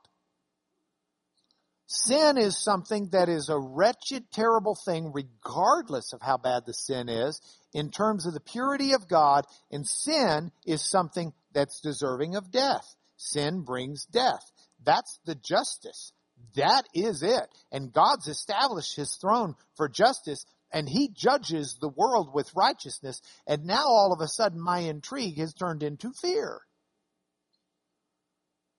Sin 1.88 2.38
is 2.38 2.58
something 2.58 3.10
that 3.12 3.30
is 3.30 3.50
a 3.50 3.60
wretched, 3.60 4.32
terrible 4.32 4.76
thing, 4.86 5.12
regardless 5.14 6.14
of 6.14 6.22
how 6.22 6.38
bad 6.38 6.64
the 6.66 6.74
sin 6.74 7.10
is, 7.10 7.40
in 7.74 7.92
terms 7.92 8.26
of 8.26 8.34
the 8.34 8.40
purity 8.40 8.94
of 8.94 9.08
God, 9.08 9.46
and 9.72 9.88
sin 9.88 10.52
is 10.66 10.90
something 10.90 11.32
that's 11.54 11.82
deserving 11.82 12.36
of 12.36 12.52
death. 12.52 12.96
Sin 13.18 13.62
brings 13.62 14.06
death. 14.06 14.52
That's 14.84 15.20
the 15.26 15.36
justice. 15.36 16.12
That 16.56 16.84
is 16.94 17.22
it. 17.22 17.48
And 17.72 17.94
God's 17.94 18.28
established 18.28 18.96
his 18.96 19.18
throne 19.22 19.56
for 19.76 19.88
justice 19.88 20.46
and 20.76 20.90
he 20.90 21.08
judges 21.08 21.78
the 21.80 21.88
world 21.88 22.34
with 22.34 22.54
righteousness. 22.54 23.22
And 23.48 23.64
now 23.64 23.86
all 23.86 24.12
of 24.12 24.20
a 24.20 24.28
sudden 24.28 24.60
my 24.60 24.80
intrigue 24.80 25.38
has 25.38 25.54
turned 25.54 25.82
into 25.82 26.12
fear. 26.12 26.60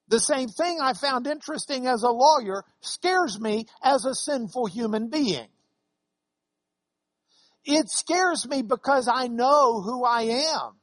The 0.07 0.19
same 0.19 0.47
thing 0.47 0.77
I 0.79 0.93
found 0.93 1.25
interesting 1.25 1.87
as 1.87 2.03
a 2.03 2.11
lawyer 2.11 2.63
scares 2.81 3.39
me 3.39 3.65
as 3.83 4.05
a 4.05 4.13
sinful 4.13 4.67
human 4.67 5.09
being. 5.09 5.47
It 7.65 7.89
scares 7.89 8.47
me 8.47 8.61
because 8.61 9.09
I 9.11 9.27
know 9.27 9.81
who 9.81 10.05
I 10.05 10.21
am. 10.21 10.73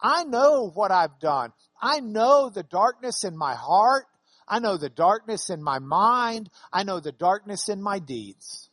I 0.00 0.22
know 0.22 0.70
what 0.72 0.92
I've 0.92 1.18
done. 1.18 1.52
I 1.82 1.98
know 1.98 2.50
the 2.50 2.62
darkness 2.62 3.24
in 3.24 3.36
my 3.36 3.56
heart. 3.56 4.06
I 4.46 4.60
know 4.60 4.76
the 4.76 4.88
darkness 4.88 5.50
in 5.50 5.60
my 5.60 5.80
mind. 5.80 6.50
I 6.72 6.84
know 6.84 7.00
the 7.00 7.10
darkness 7.10 7.68
in 7.68 7.82
my 7.82 7.98
deeds. 7.98 8.65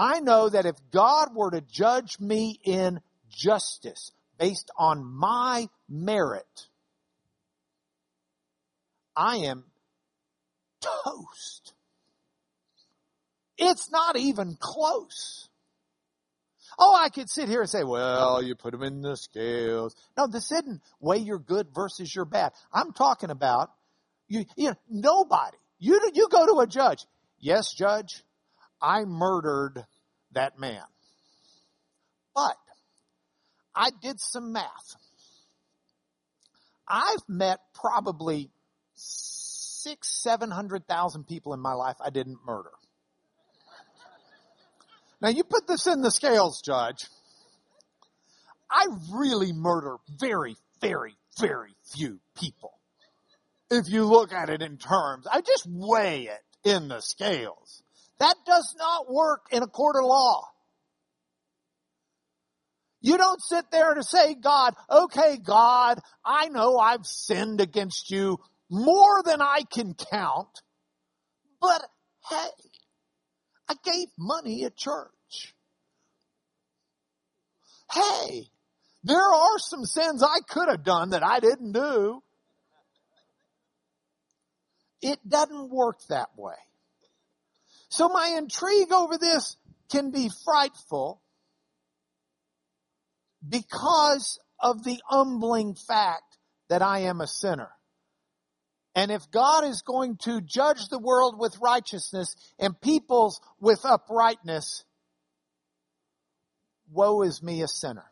I 0.00 0.20
know 0.20 0.48
that 0.48 0.64
if 0.64 0.76
God 0.90 1.34
were 1.34 1.50
to 1.50 1.60
judge 1.60 2.18
me 2.18 2.58
in 2.64 3.02
justice 3.28 4.12
based 4.38 4.70
on 4.78 5.04
my 5.04 5.68
merit, 5.90 6.68
I 9.14 9.36
am 9.36 9.64
toast. 10.80 11.74
It's 13.58 13.90
not 13.90 14.16
even 14.16 14.56
close. 14.58 15.50
Oh, 16.78 16.96
I 16.98 17.10
could 17.10 17.28
sit 17.28 17.50
here 17.50 17.60
and 17.60 17.68
say, 17.68 17.84
well, 17.84 18.42
you 18.42 18.54
put 18.54 18.72
them 18.72 18.82
in 18.82 19.02
the 19.02 19.18
scales. 19.18 19.94
No, 20.16 20.26
this 20.26 20.50
isn't 20.50 20.80
weigh 20.98 21.18
your 21.18 21.38
good 21.38 21.74
versus 21.74 22.14
your 22.14 22.24
bad. 22.24 22.52
I'm 22.72 22.94
talking 22.94 23.28
about 23.28 23.68
you, 24.28 24.46
you 24.56 24.70
know, 24.70 24.76
nobody. 24.88 25.58
You, 25.78 26.00
you 26.14 26.28
go 26.30 26.46
to 26.46 26.60
a 26.60 26.66
judge. 26.66 27.04
Yes, 27.38 27.74
judge, 27.74 28.24
I 28.80 29.04
murdered 29.04 29.84
that 30.32 30.58
man. 30.58 30.82
But 32.34 32.56
I 33.74 33.90
did 34.02 34.20
some 34.20 34.52
math. 34.52 34.96
I've 36.88 37.28
met 37.28 37.60
probably 37.74 38.50
six, 38.94 40.08
seven 40.08 40.50
hundred 40.50 40.86
thousand 40.86 41.26
people 41.26 41.54
in 41.54 41.60
my 41.60 41.72
life 41.72 41.96
I 42.04 42.10
didn't 42.10 42.38
murder. 42.44 42.70
Now 45.20 45.28
you 45.28 45.44
put 45.44 45.66
this 45.66 45.86
in 45.86 46.00
the 46.00 46.10
scales, 46.10 46.62
Judge. 46.62 47.06
I 48.70 48.86
really 49.12 49.52
murder 49.52 49.96
very, 50.18 50.56
very, 50.80 51.16
very 51.38 51.74
few 51.94 52.20
people. 52.36 52.72
If 53.70 53.88
you 53.88 54.04
look 54.04 54.32
at 54.32 54.48
it 54.48 54.62
in 54.62 54.78
terms, 54.78 55.26
I 55.30 55.40
just 55.40 55.66
weigh 55.68 56.28
it 56.28 56.68
in 56.68 56.88
the 56.88 57.00
scales. 57.00 57.82
That 58.20 58.36
does 58.46 58.74
not 58.78 59.10
work 59.10 59.46
in 59.50 59.62
a 59.62 59.66
court 59.66 59.96
of 59.96 60.04
law. 60.04 60.44
You 63.00 63.16
don't 63.16 63.40
sit 63.42 63.64
there 63.72 63.94
to 63.94 64.02
say, 64.02 64.34
God, 64.34 64.74
okay, 64.90 65.38
God, 65.38 66.00
I 66.22 66.48
know 66.48 66.76
I've 66.76 67.06
sinned 67.06 67.62
against 67.62 68.10
you 68.10 68.38
more 68.70 69.22
than 69.24 69.40
I 69.40 69.62
can 69.72 69.94
count, 69.94 70.50
but 71.62 71.82
hey, 72.28 72.48
I 73.70 73.74
gave 73.82 74.08
money 74.18 74.64
at 74.64 74.76
church. 74.76 75.54
Hey, 77.90 78.48
there 79.02 79.16
are 79.16 79.58
some 79.58 79.86
sins 79.86 80.22
I 80.22 80.40
could 80.46 80.68
have 80.68 80.84
done 80.84 81.10
that 81.10 81.24
I 81.24 81.40
didn't 81.40 81.72
do. 81.72 82.22
It 85.00 85.18
doesn't 85.26 85.70
work 85.70 86.00
that 86.10 86.28
way. 86.36 86.54
So 87.90 88.08
my 88.08 88.34
intrigue 88.38 88.92
over 88.92 89.18
this 89.18 89.56
can 89.90 90.12
be 90.12 90.30
frightful 90.44 91.20
because 93.46 94.38
of 94.60 94.84
the 94.84 95.00
humbling 95.08 95.74
fact 95.74 96.38
that 96.68 96.82
I 96.82 97.00
am 97.00 97.20
a 97.20 97.26
sinner. 97.26 97.70
And 98.94 99.10
if 99.10 99.30
God 99.30 99.64
is 99.64 99.82
going 99.82 100.18
to 100.22 100.40
judge 100.40 100.88
the 100.88 100.98
world 100.98 101.36
with 101.38 101.58
righteousness 101.60 102.34
and 102.58 102.80
peoples 102.80 103.40
with 103.60 103.84
uprightness, 103.84 104.84
woe 106.92 107.22
is 107.22 107.42
me 107.42 107.62
a 107.62 107.68
sinner. 107.68 108.06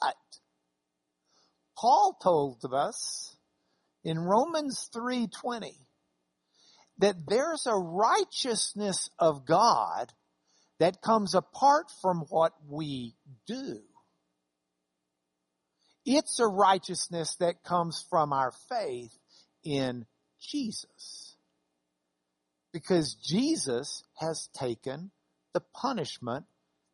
But 0.00 0.14
Paul 1.76 2.16
told 2.22 2.64
us 2.72 3.35
in 4.06 4.20
Romans 4.20 4.88
3:20 4.94 5.84
that 6.98 7.26
there's 7.26 7.66
a 7.66 7.74
righteousness 7.74 9.10
of 9.18 9.44
God 9.44 10.12
that 10.78 11.02
comes 11.02 11.34
apart 11.34 11.90
from 12.00 12.20
what 12.28 12.52
we 12.64 13.16
do. 13.46 13.82
It's 16.04 16.38
a 16.38 16.46
righteousness 16.46 17.34
that 17.40 17.64
comes 17.64 18.00
from 18.08 18.32
our 18.32 18.52
faith 18.68 19.18
in 19.64 20.06
Jesus. 20.40 21.36
Because 22.72 23.14
Jesus 23.14 24.04
has 24.14 24.48
taken 24.54 25.10
the 25.52 25.62
punishment 25.74 26.46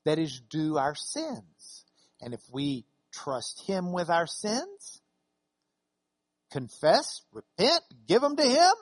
that 0.07 0.19
is 0.19 0.41
due 0.41 0.79
our 0.79 0.95
sins. 0.95 1.85
And 2.23 2.33
if 2.33 2.41
we 2.51 2.87
trust 3.13 3.67
Him 3.67 3.93
with 3.93 4.09
our 4.09 4.27
sins, 4.27 5.02
confess, 6.53 7.23
repent, 7.33 7.83
give 8.07 8.23
them 8.23 8.37
to 8.37 8.45
Him, 8.45 8.75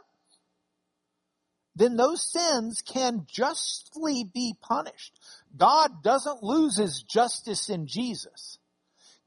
then 1.76 1.96
those 1.96 2.20
sins 2.30 2.82
can 2.82 3.26
justly 3.26 4.24
be 4.24 4.54
punished. 4.60 5.18
God 5.56 6.02
doesn't 6.02 6.42
lose 6.42 6.76
His 6.76 7.02
justice 7.02 7.70
in 7.70 7.86
Jesus. 7.86 8.58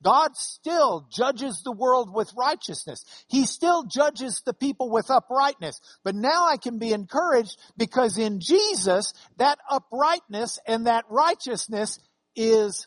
God 0.03 0.35
still 0.35 1.07
judges 1.09 1.61
the 1.63 1.71
world 1.71 2.13
with 2.13 2.33
righteousness. 2.37 3.05
He 3.29 3.45
still 3.45 3.85
judges 3.85 4.41
the 4.45 4.53
people 4.53 4.91
with 4.91 5.09
uprightness. 5.09 5.79
But 6.03 6.13
now 6.13 6.45
I 6.45 6.57
can 6.57 6.77
be 6.77 6.91
encouraged 6.91 7.57
because 7.77 8.17
in 8.17 8.41
Jesus, 8.41 9.13
that 9.37 9.59
uprightness 9.69 10.59
and 10.67 10.87
that 10.87 11.05
righteousness 11.09 11.99
is 12.35 12.85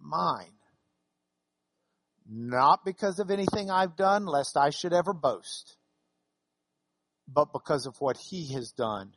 mine. 0.00 0.52
Not 2.32 2.84
because 2.84 3.18
of 3.18 3.30
anything 3.30 3.70
I've 3.70 3.96
done, 3.96 4.24
lest 4.24 4.56
I 4.56 4.70
should 4.70 4.92
ever 4.92 5.12
boast, 5.12 5.76
but 7.26 7.52
because 7.52 7.86
of 7.86 7.96
what 8.00 8.16
He 8.16 8.52
has 8.54 8.70
done 8.70 9.12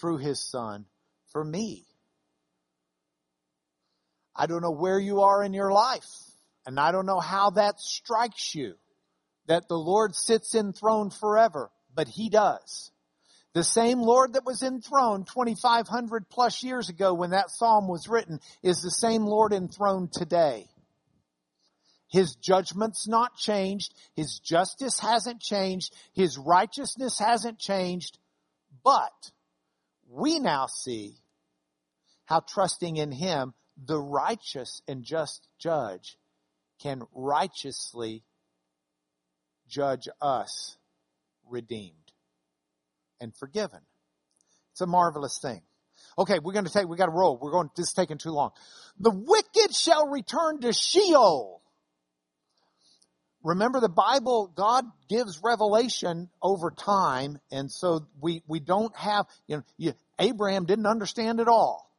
through 0.00 0.18
His 0.18 0.40
Son 0.50 0.86
for 1.32 1.44
me. 1.44 1.84
I 4.34 4.46
don't 4.46 4.62
know 4.62 4.70
where 4.70 4.98
you 4.98 5.20
are 5.20 5.44
in 5.44 5.52
your 5.52 5.70
life. 5.70 6.08
And 6.66 6.78
I 6.78 6.92
don't 6.92 7.06
know 7.06 7.20
how 7.20 7.50
that 7.50 7.80
strikes 7.80 8.54
you 8.54 8.74
that 9.46 9.68
the 9.68 9.76
Lord 9.76 10.14
sits 10.14 10.54
enthroned 10.54 11.12
forever, 11.12 11.70
but 11.94 12.06
he 12.06 12.30
does. 12.30 12.92
The 13.52 13.64
same 13.64 13.98
Lord 13.98 14.34
that 14.34 14.46
was 14.46 14.62
enthroned 14.62 15.26
2,500 15.26 16.28
plus 16.30 16.62
years 16.62 16.88
ago 16.88 17.12
when 17.12 17.30
that 17.30 17.50
psalm 17.50 17.88
was 17.88 18.06
written 18.08 18.38
is 18.62 18.80
the 18.80 18.90
same 18.90 19.24
Lord 19.24 19.52
enthroned 19.52 20.12
today. 20.12 20.69
His 22.10 22.34
judgment's 22.34 23.06
not 23.06 23.36
changed. 23.36 23.94
His 24.14 24.40
justice 24.40 24.98
hasn't 24.98 25.40
changed. 25.40 25.94
His 26.12 26.36
righteousness 26.36 27.18
hasn't 27.18 27.58
changed. 27.58 28.18
But 28.84 29.30
we 30.08 30.40
now 30.40 30.66
see 30.66 31.14
how 32.24 32.40
trusting 32.40 32.96
in 32.96 33.12
Him, 33.12 33.54
the 33.76 33.98
righteous 33.98 34.82
and 34.88 35.04
just 35.04 35.46
judge, 35.58 36.18
can 36.82 37.02
righteously 37.14 38.24
judge 39.68 40.08
us 40.20 40.76
redeemed 41.48 41.94
and 43.20 43.34
forgiven. 43.36 43.80
It's 44.72 44.80
a 44.80 44.86
marvelous 44.86 45.38
thing. 45.40 45.62
Okay, 46.18 46.40
we're 46.40 46.52
going 46.52 46.64
to 46.64 46.72
take, 46.72 46.88
we 46.88 46.96
got 46.96 47.06
to 47.06 47.12
roll. 47.12 47.38
We're 47.40 47.52
going, 47.52 47.70
this 47.76 47.88
is 47.88 47.92
taking 47.92 48.18
too 48.18 48.30
long. 48.30 48.50
The 48.98 49.10
wicked 49.10 49.74
shall 49.74 50.08
return 50.08 50.60
to 50.60 50.72
Sheol. 50.72 51.59
Remember 53.42 53.80
the 53.80 53.88
Bible, 53.88 54.52
God 54.54 54.84
gives 55.08 55.40
revelation 55.42 56.28
over 56.42 56.70
time, 56.70 57.38
and 57.50 57.70
so 57.70 58.06
we, 58.20 58.42
we 58.46 58.60
don't 58.60 58.94
have, 58.96 59.26
you 59.46 59.56
know, 59.56 59.62
you, 59.78 59.94
Abraham 60.18 60.66
didn't 60.66 60.86
understand 60.86 61.40
it 61.40 61.48
all. 61.48 61.90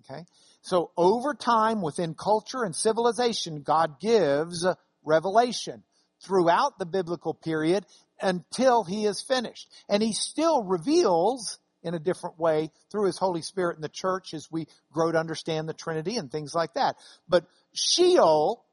Okay? 0.00 0.24
So 0.62 0.92
over 0.96 1.34
time, 1.34 1.82
within 1.82 2.14
culture 2.14 2.62
and 2.62 2.74
civilization, 2.74 3.62
God 3.62 4.00
gives 4.00 4.66
revelation 5.04 5.82
throughout 6.24 6.78
the 6.78 6.86
biblical 6.86 7.34
period 7.34 7.84
until 8.20 8.84
he 8.84 9.06
is 9.06 9.22
finished. 9.22 9.68
And 9.88 10.02
he 10.02 10.12
still 10.12 10.62
reveals 10.62 11.58
in 11.82 11.94
a 11.94 12.00
different 12.00 12.38
way 12.38 12.70
through 12.90 13.06
his 13.06 13.18
Holy 13.18 13.42
Spirit 13.42 13.76
in 13.76 13.82
the 13.82 13.88
church 13.88 14.34
as 14.34 14.50
we 14.50 14.66
grow 14.92 15.12
to 15.12 15.18
understand 15.18 15.68
the 15.68 15.74
Trinity 15.74 16.16
and 16.16 16.30
things 16.30 16.54
like 16.54 16.74
that. 16.74 16.96
But 17.28 17.44
Sheol 17.72 18.64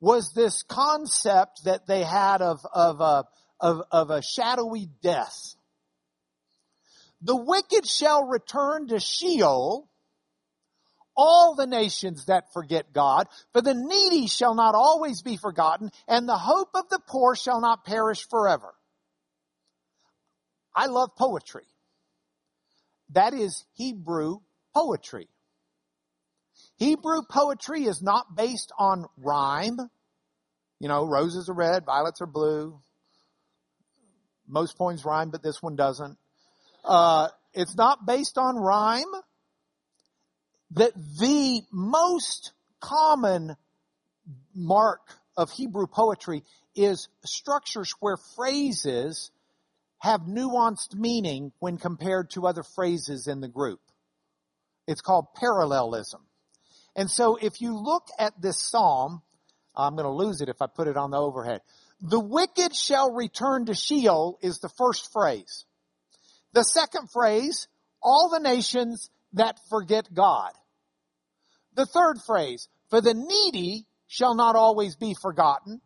was 0.00 0.32
this 0.34 0.62
concept 0.64 1.64
that 1.64 1.86
they 1.86 2.02
had 2.02 2.42
of, 2.42 2.60
of, 2.72 3.00
a, 3.00 3.24
of, 3.60 3.82
of 3.90 4.10
a 4.10 4.22
shadowy 4.22 4.88
death. 5.02 5.54
The 7.22 7.36
wicked 7.36 7.86
shall 7.86 8.24
return 8.24 8.88
to 8.88 9.00
Sheol 9.00 9.88
all 11.16 11.54
the 11.54 11.66
nations 11.66 12.26
that 12.26 12.52
forget 12.52 12.92
God, 12.92 13.28
for 13.52 13.62
the 13.62 13.74
needy 13.74 14.26
shall 14.26 14.54
not 14.54 14.74
always 14.74 15.22
be 15.22 15.36
forgotten, 15.36 15.90
and 16.08 16.28
the 16.28 16.36
hope 16.36 16.70
of 16.74 16.88
the 16.88 17.00
poor 17.06 17.36
shall 17.36 17.60
not 17.60 17.84
perish 17.84 18.26
forever. 18.28 18.74
I 20.74 20.86
love 20.86 21.10
poetry. 21.16 21.66
That 23.10 23.32
is 23.32 23.64
Hebrew 23.74 24.38
poetry. 24.74 25.28
Hebrew 26.76 27.22
poetry 27.30 27.84
is 27.84 28.02
not 28.02 28.34
based 28.36 28.72
on 28.78 29.06
rhyme. 29.16 29.78
You 30.80 30.88
know, 30.88 31.06
roses 31.06 31.48
are 31.48 31.54
red, 31.54 31.84
violets 31.84 32.20
are 32.20 32.26
blue. 32.26 32.80
Most 34.46 34.76
poems 34.76 35.04
rhyme, 35.04 35.30
but 35.30 35.42
this 35.42 35.62
one 35.62 35.76
doesn't. 35.76 36.18
Uh, 36.84 37.28
it's 37.54 37.76
not 37.76 38.04
based 38.04 38.36
on 38.36 38.56
rhyme 38.56 39.04
that 40.72 40.92
the 41.18 41.62
most 41.72 42.52
common 42.80 43.56
mark 44.54 45.00
of 45.36 45.50
Hebrew 45.50 45.86
poetry 45.86 46.42
is 46.74 47.08
structures 47.24 47.92
where 48.00 48.16
phrases 48.36 49.30
have 49.98 50.22
nuanced 50.22 50.94
meaning 50.94 51.52
when 51.60 51.78
compared 51.78 52.30
to 52.30 52.46
other 52.46 52.62
phrases 52.62 53.26
in 53.26 53.40
the 53.40 53.48
group. 53.48 53.80
It's 54.86 55.00
called 55.00 55.28
parallelism. 55.34 56.20
And 56.96 57.10
so 57.10 57.36
if 57.36 57.60
you 57.60 57.76
look 57.76 58.06
at 58.18 58.40
this 58.40 58.60
psalm, 58.60 59.22
I'm 59.76 59.96
going 59.96 60.06
to 60.06 60.12
lose 60.12 60.40
it 60.40 60.48
if 60.48 60.62
I 60.62 60.66
put 60.66 60.88
it 60.88 60.96
on 60.96 61.10
the 61.10 61.18
overhead. 61.18 61.60
The 62.00 62.20
wicked 62.20 62.74
shall 62.74 63.12
return 63.12 63.66
to 63.66 63.74
Sheol 63.74 64.38
is 64.42 64.58
the 64.58 64.68
first 64.68 65.12
phrase. 65.12 65.64
The 66.52 66.62
second 66.62 67.08
phrase, 67.10 67.66
all 68.02 68.28
the 68.28 68.40
nations 68.40 69.10
that 69.32 69.58
forget 69.68 70.12
God. 70.12 70.52
The 71.74 71.86
third 71.86 72.18
phrase, 72.24 72.68
for 72.90 73.00
the 73.00 73.14
needy 73.14 73.86
shall 74.06 74.36
not 74.36 74.54
always 74.54 74.94
be 74.96 75.14
forgotten. 75.20 75.80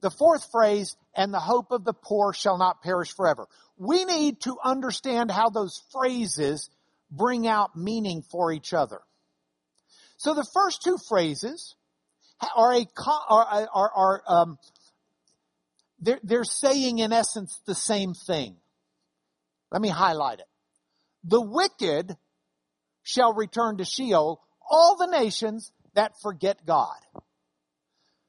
The 0.00 0.10
fourth 0.10 0.50
phrase, 0.50 0.96
and 1.14 1.32
the 1.32 1.40
hope 1.40 1.70
of 1.70 1.84
the 1.84 1.92
poor 1.92 2.32
shall 2.32 2.58
not 2.58 2.82
perish 2.82 3.14
forever. 3.14 3.46
We 3.76 4.04
need 4.04 4.40
to 4.42 4.56
understand 4.64 5.30
how 5.30 5.50
those 5.50 5.82
phrases 5.92 6.70
bring 7.10 7.46
out 7.46 7.76
meaning 7.76 8.22
for 8.22 8.52
each 8.52 8.72
other. 8.72 9.00
So 10.20 10.34
the 10.34 10.46
first 10.52 10.82
two 10.82 10.98
phrases 11.08 11.74
are 12.54 12.74
a 12.74 12.86
are 13.30 13.68
are, 13.72 13.90
are 13.96 14.22
um, 14.26 14.58
they're, 15.98 16.20
they're 16.22 16.44
saying 16.44 16.98
in 16.98 17.10
essence 17.10 17.58
the 17.66 17.74
same 17.74 18.12
thing. 18.12 18.56
Let 19.72 19.80
me 19.80 19.88
highlight 19.88 20.40
it. 20.40 20.46
The 21.24 21.40
wicked 21.40 22.14
shall 23.02 23.32
return 23.32 23.78
to 23.78 23.86
Sheol 23.86 24.42
all 24.70 24.98
the 24.98 25.06
nations 25.06 25.72
that 25.94 26.12
forget 26.20 26.66
God. 26.66 27.00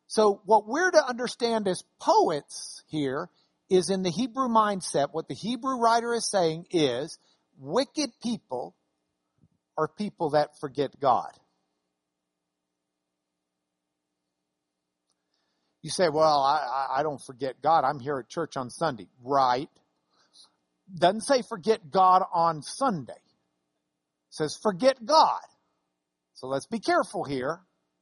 So 0.08 0.40
what 0.46 0.66
we're 0.66 0.92
to 0.92 1.06
understand 1.06 1.68
as 1.68 1.84
poets 2.00 2.84
here 2.88 3.28
is 3.70 3.90
in 3.90 4.02
the 4.02 4.12
Hebrew 4.12 4.48
mindset, 4.48 5.10
what 5.12 5.28
the 5.28 5.36
Hebrew 5.36 5.78
writer 5.78 6.14
is 6.14 6.32
saying 6.32 6.68
is 6.72 7.18
wicked 7.60 8.12
people 8.24 8.78
are 9.78 9.90
people 9.90 10.30
that 10.30 10.58
forget 10.62 10.98
God. 10.98 11.32
You 15.82 15.90
say, 15.90 16.10
well, 16.10 16.42
I, 16.42 17.00
I 17.00 17.04
don't 17.04 17.22
forget 17.22 17.62
God. 17.62 17.84
I'm 17.84 18.00
here 18.00 18.20
at 18.20 18.30
church 18.30 18.56
on 18.56 18.70
Sunday. 18.70 19.08
Right. 19.24 19.70
Doesn't 20.94 21.22
say 21.22 21.42
forget 21.42 21.90
God 21.90 22.24
on 22.34 22.62
Sunday. 22.62 23.14
It 23.14 24.30
says 24.30 24.58
forget 24.62 25.04
God. 25.04 25.42
So 26.34 26.48
let's 26.48 26.68
be 26.68 26.80
careful 26.80 27.24
here 27.24 27.60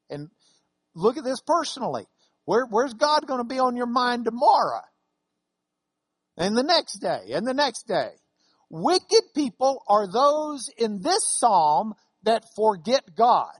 and 0.09 0.29
look 0.93 1.17
at 1.17 1.23
this 1.23 1.41
personally. 1.45 2.05
Where, 2.45 2.65
where's 2.65 2.93
God 2.93 3.27
going 3.27 3.39
to 3.39 3.47
be 3.47 3.59
on 3.59 3.75
your 3.75 3.85
mind 3.85 4.25
tomorrow? 4.25 4.81
And 6.37 6.57
the 6.57 6.63
next 6.63 6.99
day, 6.99 7.31
and 7.33 7.45
the 7.45 7.53
next 7.53 7.87
day. 7.87 8.09
Wicked 8.69 9.33
people 9.35 9.83
are 9.87 10.11
those 10.11 10.69
in 10.77 11.01
this 11.01 11.27
psalm 11.27 11.95
that 12.23 12.45
forget 12.55 13.15
God. 13.15 13.55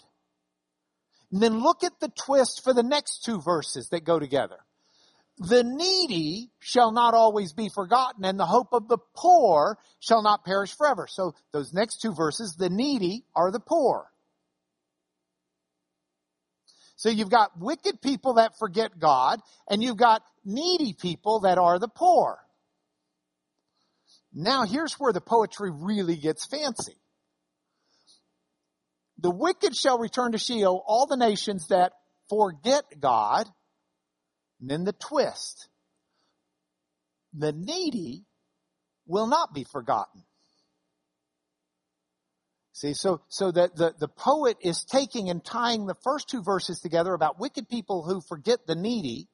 And 1.32 1.42
then 1.42 1.62
look 1.62 1.84
at 1.84 2.00
the 2.00 2.10
twist 2.10 2.64
for 2.64 2.74
the 2.74 2.84
next 2.84 3.24
two 3.24 3.42
verses 3.42 3.90
that 3.90 4.04
go 4.04 4.20
together. 4.20 4.58
The 5.38 5.64
needy 5.64 6.52
shall 6.60 6.92
not 6.92 7.14
always 7.14 7.54
be 7.54 7.70
forgotten, 7.70 8.26
and 8.26 8.38
the 8.38 8.46
hope 8.46 8.74
of 8.74 8.90
the 8.90 8.98
poor 9.16 9.78
shall 10.00 10.22
not 10.22 10.44
perish 10.44 10.76
forever. 10.76 11.08
So 11.10 11.34
those 11.54 11.74
next 11.74 12.02
two 12.02 12.14
verses, 12.14 12.56
the 12.58 12.70
needy 12.70 13.24
are 13.36 13.52
the 13.52 13.62
poor. 13.62 14.12
So 16.98 17.08
you've 17.08 17.30
got 17.30 17.58
wicked 17.58 18.02
people 18.02 18.34
that 18.34 18.60
forget 18.60 19.00
God, 19.00 19.40
and 19.70 19.82
you've 19.82 19.96
got 19.96 20.22
needy 20.44 20.94
people 20.94 21.42
that 21.42 21.58
are 21.58 21.80
the 21.80 21.88
poor. 21.88 22.40
Now 24.34 24.66
here's 24.66 24.96
where 24.96 25.14
the 25.14 25.22
poetry 25.22 25.72
really 25.72 26.18
gets 26.18 26.46
fancy. 26.46 26.99
The 29.22 29.32
wicked 29.32 29.76
shall 29.76 30.00
return 30.00 30.32
to 30.32 30.38
Sheol, 30.38 30.84
all 30.88 31.06
the 31.06 31.18
nations 31.18 31.68
that 31.68 31.94
forget 32.30 32.84
God. 33.00 33.48
And 34.62 34.70
then 34.70 34.84
the 34.84 34.94
twist. 34.94 35.68
The 37.34 37.52
needy 37.52 38.26
will 39.06 39.28
not 39.28 39.54
be 39.54 39.66
forgotten. 39.66 40.24
See, 42.74 42.94
so, 42.94 43.22
so 43.28 43.52
that 43.52 43.76
the, 43.76 43.94
the 44.00 44.08
poet 44.08 44.58
is 44.62 44.86
taking 44.86 45.30
and 45.30 45.44
tying 45.44 45.86
the 45.86 45.98
first 46.04 46.30
two 46.30 46.42
verses 46.42 46.80
together 46.80 47.14
about 47.14 47.40
wicked 47.40 47.68
people 47.68 48.04
who 48.04 48.22
forget 48.22 48.60
the 48.68 48.76
needy 48.76 49.28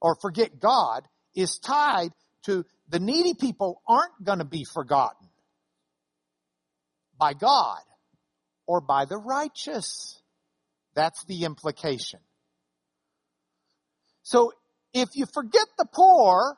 or 0.00 0.16
forget 0.20 0.58
God 0.58 1.06
is 1.36 1.58
tied 1.58 2.10
to 2.46 2.64
the 2.88 2.98
needy 2.98 3.34
people 3.34 3.82
aren't 3.88 4.24
going 4.24 4.40
to 4.40 4.44
be 4.44 4.64
forgotten 4.64 5.28
by 7.16 7.34
God 7.34 7.78
or 8.66 8.80
by 8.80 9.04
the 9.04 9.16
righteous. 9.16 10.20
That's 10.94 11.24
the 11.24 11.44
implication. 11.44 12.20
So 14.22 14.52
if 14.92 15.10
you 15.14 15.26
forget 15.26 15.66
the 15.76 15.86
poor, 15.92 16.56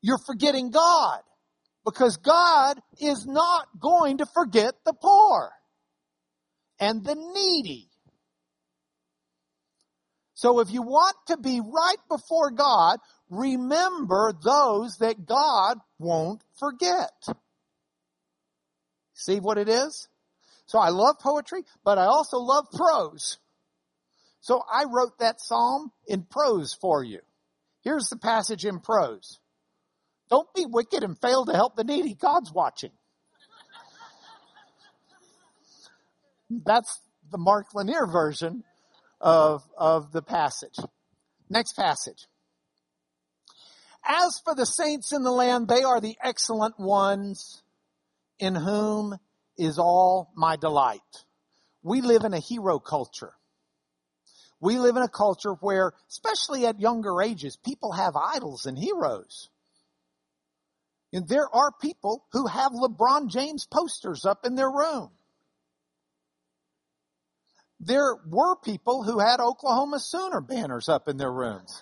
you're 0.00 0.20
forgetting 0.26 0.70
God 0.70 1.20
because 1.84 2.16
God 2.18 2.80
is 3.00 3.26
not 3.26 3.66
going 3.80 4.18
to 4.18 4.26
forget 4.26 4.74
the 4.84 4.92
poor 4.92 5.50
and 6.78 7.04
the 7.04 7.14
needy. 7.14 7.88
So 10.34 10.60
if 10.60 10.70
you 10.70 10.82
want 10.82 11.16
to 11.26 11.36
be 11.36 11.60
right 11.60 11.96
before 12.08 12.52
God, 12.52 13.00
remember 13.28 14.32
those 14.32 14.98
that 14.98 15.26
God 15.26 15.78
won't 15.98 16.42
forget. 16.60 17.10
See 19.18 19.40
what 19.40 19.58
it 19.58 19.68
is? 19.68 20.06
So 20.66 20.78
I 20.78 20.90
love 20.90 21.16
poetry, 21.18 21.64
but 21.84 21.98
I 21.98 22.04
also 22.04 22.38
love 22.38 22.66
prose. 22.72 23.38
So 24.40 24.62
I 24.72 24.84
wrote 24.84 25.18
that 25.18 25.40
psalm 25.40 25.90
in 26.06 26.22
prose 26.22 26.72
for 26.72 27.02
you. 27.02 27.18
Here's 27.82 28.08
the 28.10 28.16
passage 28.16 28.64
in 28.64 28.78
prose. 28.78 29.40
Don't 30.30 30.46
be 30.54 30.66
wicked 30.66 31.02
and 31.02 31.18
fail 31.20 31.44
to 31.46 31.52
help 31.52 31.74
the 31.74 31.82
needy. 31.82 32.14
God's 32.14 32.52
watching. 32.52 32.92
That's 36.48 37.00
the 37.28 37.38
Mark 37.38 37.74
Lanier 37.74 38.06
version 38.06 38.62
of, 39.20 39.64
of 39.76 40.12
the 40.12 40.22
passage. 40.22 40.76
Next 41.50 41.72
passage. 41.72 42.28
As 44.04 44.40
for 44.44 44.54
the 44.54 44.64
saints 44.64 45.12
in 45.12 45.24
the 45.24 45.32
land, 45.32 45.66
they 45.66 45.82
are 45.82 46.00
the 46.00 46.16
excellent 46.22 46.78
ones 46.78 47.62
in 48.38 48.54
whom 48.54 49.18
is 49.56 49.78
all 49.78 50.30
my 50.34 50.56
delight. 50.56 51.00
We 51.82 52.00
live 52.00 52.24
in 52.24 52.34
a 52.34 52.38
hero 52.38 52.78
culture. 52.78 53.32
We 54.60 54.78
live 54.78 54.96
in 54.96 55.02
a 55.02 55.08
culture 55.08 55.52
where, 55.54 55.92
especially 56.10 56.66
at 56.66 56.80
younger 56.80 57.22
ages, 57.22 57.56
people 57.56 57.92
have 57.92 58.16
idols 58.16 58.66
and 58.66 58.76
heroes. 58.76 59.48
And 61.12 61.28
there 61.28 61.48
are 61.52 61.72
people 61.80 62.24
who 62.32 62.46
have 62.46 62.72
LeBron 62.72 63.30
James 63.30 63.66
posters 63.66 64.24
up 64.24 64.44
in 64.44 64.56
their 64.56 64.70
room. 64.70 65.10
There 67.80 68.16
were 68.26 68.56
people 68.56 69.04
who 69.04 69.20
had 69.20 69.40
Oklahoma 69.40 70.00
Sooner 70.00 70.40
banners 70.40 70.88
up 70.88 71.08
in 71.08 71.16
their 71.16 71.32
rooms. 71.32 71.80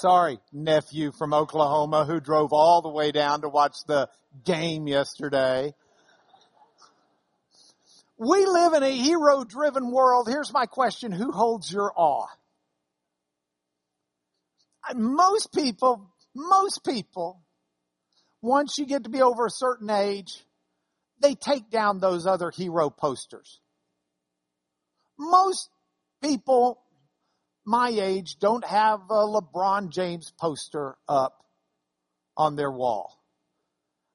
Sorry, 0.00 0.38
nephew 0.52 1.10
from 1.10 1.34
Oklahoma 1.34 2.04
who 2.04 2.20
drove 2.20 2.52
all 2.52 2.82
the 2.82 2.88
way 2.88 3.10
down 3.10 3.40
to 3.40 3.48
watch 3.48 3.74
the 3.88 4.08
game 4.44 4.86
yesterday. 4.86 5.74
We 8.16 8.46
live 8.46 8.74
in 8.74 8.84
a 8.84 8.92
hero 8.92 9.42
driven 9.42 9.90
world. 9.90 10.28
Here's 10.28 10.52
my 10.52 10.66
question. 10.66 11.10
Who 11.10 11.32
holds 11.32 11.72
your 11.72 11.92
awe? 11.96 12.28
Most 14.94 15.52
people, 15.52 16.08
most 16.32 16.84
people, 16.84 17.42
once 18.40 18.78
you 18.78 18.86
get 18.86 19.02
to 19.02 19.10
be 19.10 19.20
over 19.20 19.46
a 19.46 19.50
certain 19.50 19.90
age, 19.90 20.44
they 21.20 21.34
take 21.34 21.70
down 21.70 21.98
those 21.98 22.24
other 22.24 22.52
hero 22.52 22.88
posters. 22.88 23.58
Most 25.18 25.68
people 26.22 26.80
my 27.68 27.90
age 27.90 28.38
don't 28.40 28.64
have 28.64 29.00
a 29.10 29.26
LeBron 29.26 29.90
James 29.90 30.32
poster 30.40 30.96
up 31.06 31.44
on 32.34 32.56
their 32.56 32.70
wall. 32.70 33.20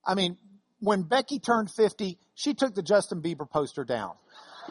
I 0.04 0.16
mean, 0.16 0.38
when 0.80 1.04
Becky 1.04 1.38
turned 1.38 1.70
50, 1.70 2.18
she 2.34 2.56
took 2.56 2.74
the 2.74 2.82
Justin 2.82 3.22
Bieber 3.22 3.48
poster 3.48 3.84
down. 3.84 4.14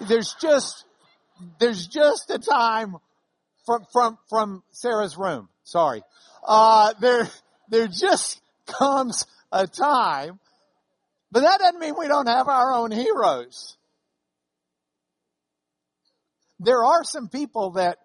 There's 0.08 0.34
just, 0.40 0.84
there's 1.60 1.86
just 1.86 2.28
a 2.30 2.40
time 2.40 2.96
from, 3.66 3.84
from, 3.92 4.18
from 4.28 4.64
Sarah's 4.72 5.16
room. 5.16 5.48
Sorry. 5.62 6.02
Uh, 6.44 6.92
there, 7.00 7.28
there 7.68 7.86
just 7.86 8.40
comes 8.66 9.26
a 9.52 9.68
time, 9.68 10.40
but 11.30 11.42
that 11.42 11.60
doesn't 11.60 11.78
mean 11.78 11.94
we 11.96 12.08
don't 12.08 12.26
have 12.26 12.48
our 12.48 12.74
own 12.74 12.90
heroes. 12.90 13.76
There 16.58 16.84
are 16.84 17.04
some 17.04 17.28
people 17.28 17.72
that 17.72 17.98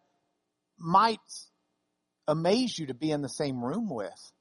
might 0.78 1.20
amaze 2.28 2.78
you 2.78 2.88
to 2.88 2.94
be 2.94 3.12
in 3.12 3.22
the 3.22 3.30
same 3.30 3.64
room 3.64 3.90
with. 3.90 4.32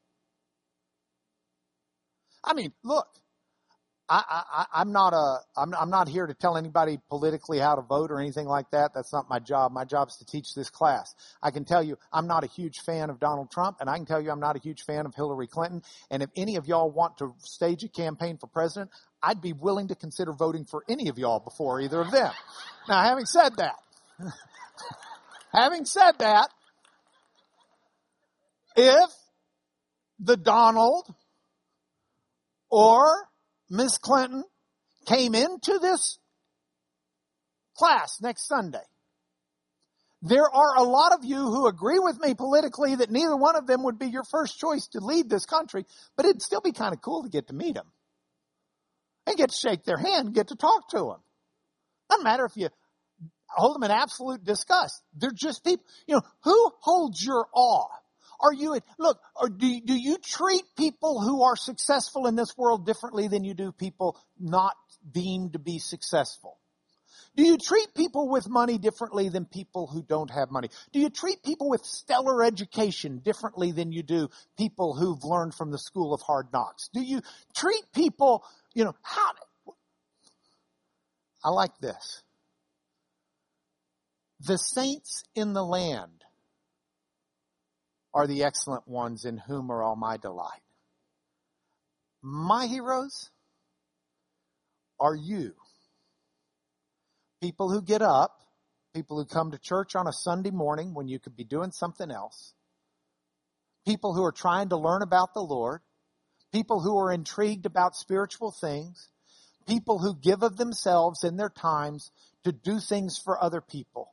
I 2.44 2.55
mean, 2.55 2.72
look, 2.85 3.07
I, 4.09 4.66
I, 4.72 4.81
am 4.83 4.92
not 4.92 5.12
a, 5.14 5.38
I'm, 5.57 5.75
I'm 5.75 5.90
not 5.90 6.09
here 6.09 6.27
to 6.27 6.35
tell 6.35 6.57
anybody 6.57 6.99
politically 7.09 7.59
how 7.59 7.75
to 7.75 7.83
vote 7.83 8.12
or 8.12 8.20
anything 8.20 8.46
like 8.46 8.70
that. 8.70 8.92
That's 8.94 9.12
not 9.12 9.29
my 9.29 9.40
job. 9.40 9.72
My 9.72 9.85
job 9.85 10.09
is 10.09 10.16
to 10.16 10.25
teach 10.25 10.55
this 10.55 10.70
class. 10.70 11.12
I 11.42 11.51
can 11.51 11.64
tell 11.64 11.83
you 11.83 11.99
I'm 12.12 12.29
not 12.29 12.44
a 12.44 12.46
huge 12.46 12.79
fan 12.87 13.11
of 13.11 13.18
Donald 13.18 13.51
Trump 13.51 13.79
and 13.81 13.90
I 13.90 13.96
can 13.96 14.07
tell 14.07 14.20
you 14.20 14.31
I'm 14.31 14.38
not 14.38 14.55
a 14.55 14.61
huge 14.61 14.83
fan 14.83 15.07
of 15.07 15.14
Hillary 15.14 15.49
Clinton. 15.49 15.83
And 16.09 16.22
if 16.22 16.31
any 16.37 16.55
of 16.57 16.68
y'all 16.68 16.90
want 16.90 17.18
to 17.18 17.35
stage 17.38 17.83
a 17.83 17.88
campaign 17.88 18.38
for 18.38 18.46
president, 18.46 18.92
I'd 19.20 19.40
be 19.40 19.53
willing 19.53 19.88
to 19.88 19.96
consider 19.96 20.33
voting 20.33 20.66
for 20.66 20.85
any 20.88 21.09
of 21.09 21.18
y'all 21.18 21.40
before 21.40 21.81
either 21.81 22.01
of 22.01 22.12
them. 22.12 22.33
Now, 22.88 23.03
having 23.03 23.27
said 23.27 23.57
that, 23.57 23.75
having 25.57 25.85
said 25.87 26.12
that, 26.19 26.51
if 28.77 29.11
the 30.21 30.37
Donald 30.37 31.12
or 32.71 33.29
Miss 33.71 33.97
Clinton 33.99 34.45
came 35.07 35.35
into 35.35 35.79
this 35.79 36.19
class 37.77 38.19
next 38.21 38.47
Sunday, 38.47 38.85
there 40.23 40.49
are 40.53 40.77
a 40.77 40.83
lot 40.83 41.12
of 41.12 41.25
you 41.25 41.37
who 41.37 41.66
agree 41.66 41.99
with 41.99 42.19
me 42.21 42.35
politically 42.35 42.97
that 42.97 43.11
neither 43.11 43.37
one 43.37 43.57
of 43.57 43.66
them 43.66 43.85
would 43.85 43.99
be 43.99 44.07
your 44.07 44.25
first 44.25 44.59
choice 44.59 44.88
to 44.88 45.01
lead 45.01 45.31
this 45.31 45.47
country, 45.47 45.85
but 46.16 46.27
it'd 46.27 46.42
still 46.42 46.61
be 46.61 46.73
kind 46.73 46.92
of 46.92 47.01
cool 47.01 47.23
to 47.23 47.29
get 47.29 47.49
to 47.49 47.55
meet 47.55 47.75
them 47.75 47.87
and 49.27 49.37
get 49.37 49.51
to 49.51 49.57
shake 49.57 49.85
their 49.85 49.99
hand, 49.99 50.35
get 50.35 50.49
to 50.49 50.57
talk 50.57 50.88
to 50.90 50.99
them. 50.99 51.21
Doesn't 52.11 52.25
matter 52.25 52.45
if 52.45 52.57
you 52.57 52.69
hold 53.48 53.76
them 53.76 53.85
in 53.85 53.90
absolute 53.90 54.44
disgust. 54.44 55.02
They're 55.14 55.30
just 55.30 55.64
people. 55.64 55.85
You 56.06 56.16
know, 56.16 56.22
who 56.42 56.70
holds 56.80 57.24
your 57.24 57.46
awe? 57.54 57.88
Are 58.40 58.52
you, 58.52 58.78
look, 58.98 59.18
do, 59.56 59.80
do 59.80 59.94
you 59.94 60.18
treat 60.18 60.62
people 60.76 61.20
who 61.20 61.42
are 61.42 61.56
successful 61.56 62.26
in 62.26 62.37
this 62.37 62.56
world 62.56 62.85
differently 62.85 63.28
than 63.28 63.44
you 63.44 63.54
do 63.54 63.72
people 63.72 64.18
not 64.38 64.74
deemed 65.11 65.54
to 65.54 65.59
be 65.59 65.78
successful? 65.78 66.59
Do 67.35 67.44
you 67.44 67.59
treat 67.59 67.94
people 67.94 68.28
with 68.30 68.48
money 68.48 68.78
differently 68.78 69.28
than 69.28 69.44
people 69.44 69.87
who 69.87 70.02
don't 70.02 70.30
have 70.30 70.50
money? 70.50 70.68
Do 70.92 71.00
you 71.00 71.11
treat 71.11 71.42
people 71.42 71.68
with 71.68 71.85
stellar 71.85 72.42
education 72.42 73.18
differently 73.18 73.72
than 73.72 73.92
you 73.92 74.02
do 74.02 74.28
people 74.56 74.94
who've 74.94 75.22
learned 75.22 75.54
from 75.54 75.70
the 75.70 75.78
school 75.78 76.14
of 76.14 76.22
hard 76.22 76.48
knocks? 76.52 76.88
Do 76.94 77.02
you 77.02 77.20
treat 77.54 77.82
people, 77.94 78.42
you 78.74 78.85
know, 78.85 78.94
how, 79.02 79.32
I 81.44 81.50
like 81.50 81.76
this. 81.78 82.22
The 84.40 84.59
saints 84.59 85.25
in 85.35 85.55
the 85.55 85.64
land 85.64 86.25
are 88.12 88.27
the 88.27 88.44
excellent 88.44 88.87
ones 88.87 89.25
in 89.25 89.38
whom 89.38 89.70
are 89.70 89.83
all 89.83 89.96
my 89.96 90.16
delight. 90.16 90.62
My 92.22 92.66
heroes 92.66 93.31
are 94.99 95.14
you. 95.14 95.55
People 97.40 97.70
who 97.70 97.83
get 97.83 98.03
up, 98.03 98.40
people 98.94 99.18
who 99.18 99.27
come 99.27 99.51
to 99.51 99.59
church 99.59 99.94
on 99.94 100.07
a 100.07 100.12
Sunday 100.12 100.51
morning 100.51 100.94
when 100.94 101.09
you 101.09 101.18
could 101.18 101.37
be 101.37 101.44
doing 101.44 101.70
something 101.70 102.11
else, 102.11 102.55
people 103.87 104.14
who 104.14 104.25
are 104.25 104.33
trying 104.33 104.70
to 104.70 104.77
learn 104.77 105.03
about 105.03 105.35
the 105.35 105.42
Lord, 105.42 105.81
people 106.53 106.81
who 106.81 106.99
are 106.99 107.12
intrigued 107.12 107.66
about 107.66 107.94
spiritual 107.94 108.51
things, 108.51 109.09
people 109.68 109.99
who 109.99 110.14
give 110.14 110.42
of 110.42 110.57
themselves 110.57 111.25
and 111.25 111.38
their 111.38 111.51
times 111.51 112.11
to 112.44 112.53
do 112.53 112.81
things 112.81 113.18
for 113.22 113.42
other 113.42 113.61
people. 113.61 114.12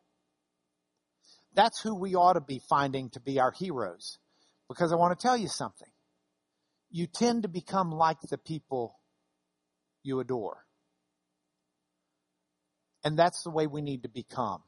That's 1.56 1.82
who 1.82 1.96
we 1.96 2.16
ought 2.16 2.34
to 2.34 2.42
be 2.42 2.62
finding 2.70 3.10
to 3.12 3.20
be 3.20 3.40
our 3.40 3.52
heroes. 3.52 4.18
Because 4.68 4.92
I 4.92 4.96
want 4.96 5.18
to 5.18 5.22
tell 5.22 5.38
you 5.38 5.48
something. 5.48 5.88
You 6.90 7.08
tend 7.08 7.44
to 7.44 7.50
become 7.50 7.92
like 7.92 8.22
the 8.30 8.38
people 8.38 9.00
you 10.04 10.20
adore. 10.20 10.58
And 13.04 13.18
that's 13.18 13.44
the 13.44 13.52
way 13.52 13.68
we 13.68 13.82
need 13.82 14.04
to 14.04 14.10
become. 14.10 14.62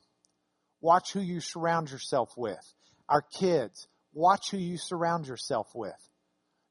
Watch 0.82 1.14
who 1.14 1.22
you 1.22 1.40
surround 1.40 1.90
yourself 1.90 2.32
with. 2.36 2.60
Our 3.08 3.24
kids, 3.40 3.88
watch 4.14 4.52
who 4.52 4.58
you 4.58 4.78
surround 4.78 5.28
yourself 5.28 5.68
with 5.74 5.94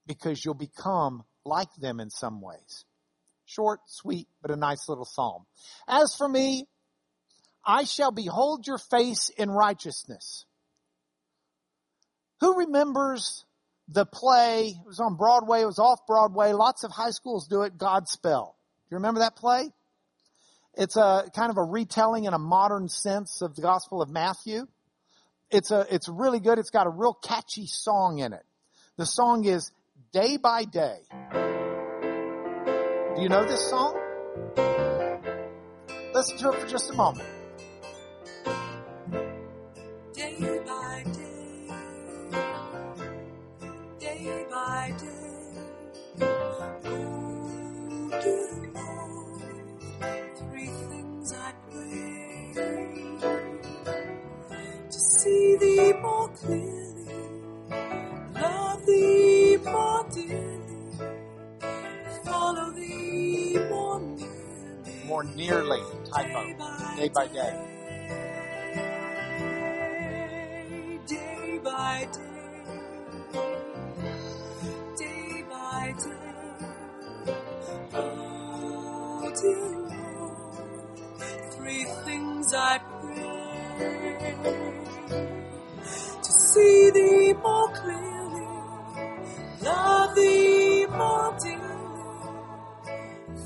because 0.07 0.45
you'll 0.45 0.55
become 0.55 1.25
like 1.45 1.73
them 1.79 2.01
in 2.01 2.11
some 2.11 2.41
ways. 2.41 2.85
Short, 3.47 3.81
sweet, 3.87 4.29
but 4.43 4.51
a 4.51 4.57
nice 4.57 4.89
little 4.89 5.05
psalm. 5.05 5.45
As 5.89 6.15
for 6.17 6.29
me, 6.29 6.67
I 7.67 7.85
shall 7.85 8.11
behold 8.11 8.67
your 8.67 8.79
face 8.79 9.31
in 9.31 9.51
righteousness. 9.51 10.45
Who 12.41 12.59
remembers 12.59 13.45
the 13.89 14.05
play? 14.05 14.69
It 14.69 14.87
was 14.87 15.01
on 15.01 15.17
Broadway, 15.17 15.63
it 15.63 15.67
was 15.67 15.79
off 15.79 16.07
Broadway. 16.07 16.53
Lots 16.53 16.85
of 16.85 16.91
high 16.91 17.11
schools 17.11 17.47
do 17.49 17.63
it, 17.63 17.79
Godspell. 17.79 18.47
Do 18.53 18.91
you 18.91 18.97
remember 18.97 19.21
that 19.21 19.37
play? 19.37 19.71
It's 20.77 20.97
a 20.97 21.31
kind 21.35 21.51
of 21.51 21.57
a 21.57 21.63
retelling 21.63 22.25
in 22.25 22.35
a 22.35 22.39
modern 22.39 22.89
sense 22.89 23.41
of 23.43 23.55
the 23.55 23.63
Gospel 23.63 24.03
of 24.03 24.11
Matthew. 24.11 24.67
It's 25.51 25.71
a, 25.71 25.87
it's 25.91 26.09
really 26.09 26.41
good. 26.41 26.59
It's 26.59 26.71
got 26.71 26.87
a 26.87 26.91
real 26.91 27.15
catchy 27.15 27.67
song 27.67 28.19
in 28.19 28.33
it. 28.33 28.43
The 28.97 29.07
song 29.07 29.45
is 29.45 29.71
Day 30.13 30.37
by 30.37 30.65
Day. 30.65 30.99
Do 33.15 33.23
you 33.23 33.29
know 33.29 33.45
this 33.45 33.71
song? 33.71 33.97
Listen 36.13 36.37
to 36.39 36.51
it 36.51 36.61
for 36.61 36.67
just 36.67 36.91
a 36.91 36.95
moment. 36.95 37.29
Thee 55.85 55.93
more 56.01 56.29
clearly, 56.31 57.09
love 58.35 58.87
Thee 58.87 59.59
more 59.65 60.07
dearly, 60.15 61.11
follow 62.25 62.71
Thee 62.73 63.59
more 63.71 64.01
nearly. 64.01 65.07
More 65.07 65.25
nearly, 65.25 65.83
typo. 66.13 66.45
Day 66.97 67.09
by 67.11 67.27
day. 67.29 67.81
Day 71.07 71.61
by 71.65 72.09
day, 72.13 72.65
day 74.99 75.45
by 75.51 75.95
day. 75.99 76.67
Oh, 77.95 79.33
dear 79.43 79.71
Lord, 79.91 81.53
three 81.55 81.85
things 82.05 82.55
I 82.55 82.79
see 86.55 86.91
Thee 86.91 87.33
more 87.35 87.69
clearly, 87.69 88.47
love 89.63 90.15
Thee 90.15 90.87
more 90.87 91.37
dearly, 91.43 92.05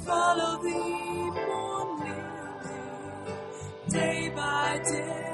follow 0.05 0.63
Thee 0.63 1.31
more 1.49 2.05
nearly, 2.05 2.81
day 3.91 4.33
by 4.35 4.81
day 4.91 5.29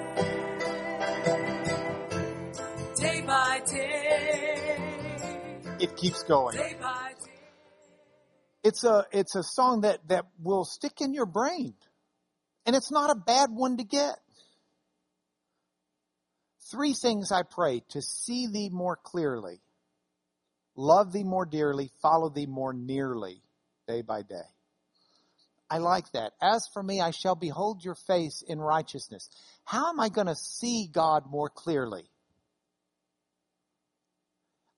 day 3.05 3.21
by 3.27 3.61
day, 3.71 4.77
It 5.81 5.97
keeps 5.97 6.23
going. 6.23 6.57
day 6.57 6.77
by 6.81 7.13
day. 7.25 7.31
It's 8.63 8.85
a, 8.85 9.05
it's 9.13 9.37
a 9.37 9.43
song 9.43 9.83
that, 9.83 10.09
that 10.09 10.25
will 10.43 10.65
stick 10.65 11.01
in 11.01 11.13
your 11.13 11.27
brain. 11.27 11.75
And 12.65 12.75
it's 12.75 12.91
not 12.91 13.11
a 13.11 13.15
bad 13.15 13.51
one 13.51 13.77
to 13.77 13.85
get. 13.85 14.17
Three 16.75 16.93
things 16.93 17.31
I 17.31 17.43
pray 17.49 17.85
to 17.91 18.03
see 18.03 18.49
thee 18.49 18.69
more 18.69 18.97
clearly, 18.97 19.61
love 20.75 21.13
thee 21.13 21.23
more 21.23 21.47
dearly, 21.47 21.89
follow 22.03 22.31
thee 22.31 22.47
more 22.47 22.73
nearly, 22.73 23.41
day 23.87 24.03
by 24.03 24.23
day. 24.23 24.43
I 25.71 25.79
like 25.79 26.11
that. 26.15 26.33
As 26.43 26.67
for 26.73 26.83
me, 26.83 27.01
I 27.01 27.13
shall 27.13 27.37
behold 27.37 27.85
your 27.85 27.95
face 27.95 28.43
in 28.43 28.59
righteousness. 28.59 29.31
How 29.65 29.89
am 29.91 30.01
I 30.01 30.09
going 30.09 30.27
to 30.27 30.35
see 30.35 30.89
God 30.93 31.31
more 31.31 31.49
clearly? 31.49 32.11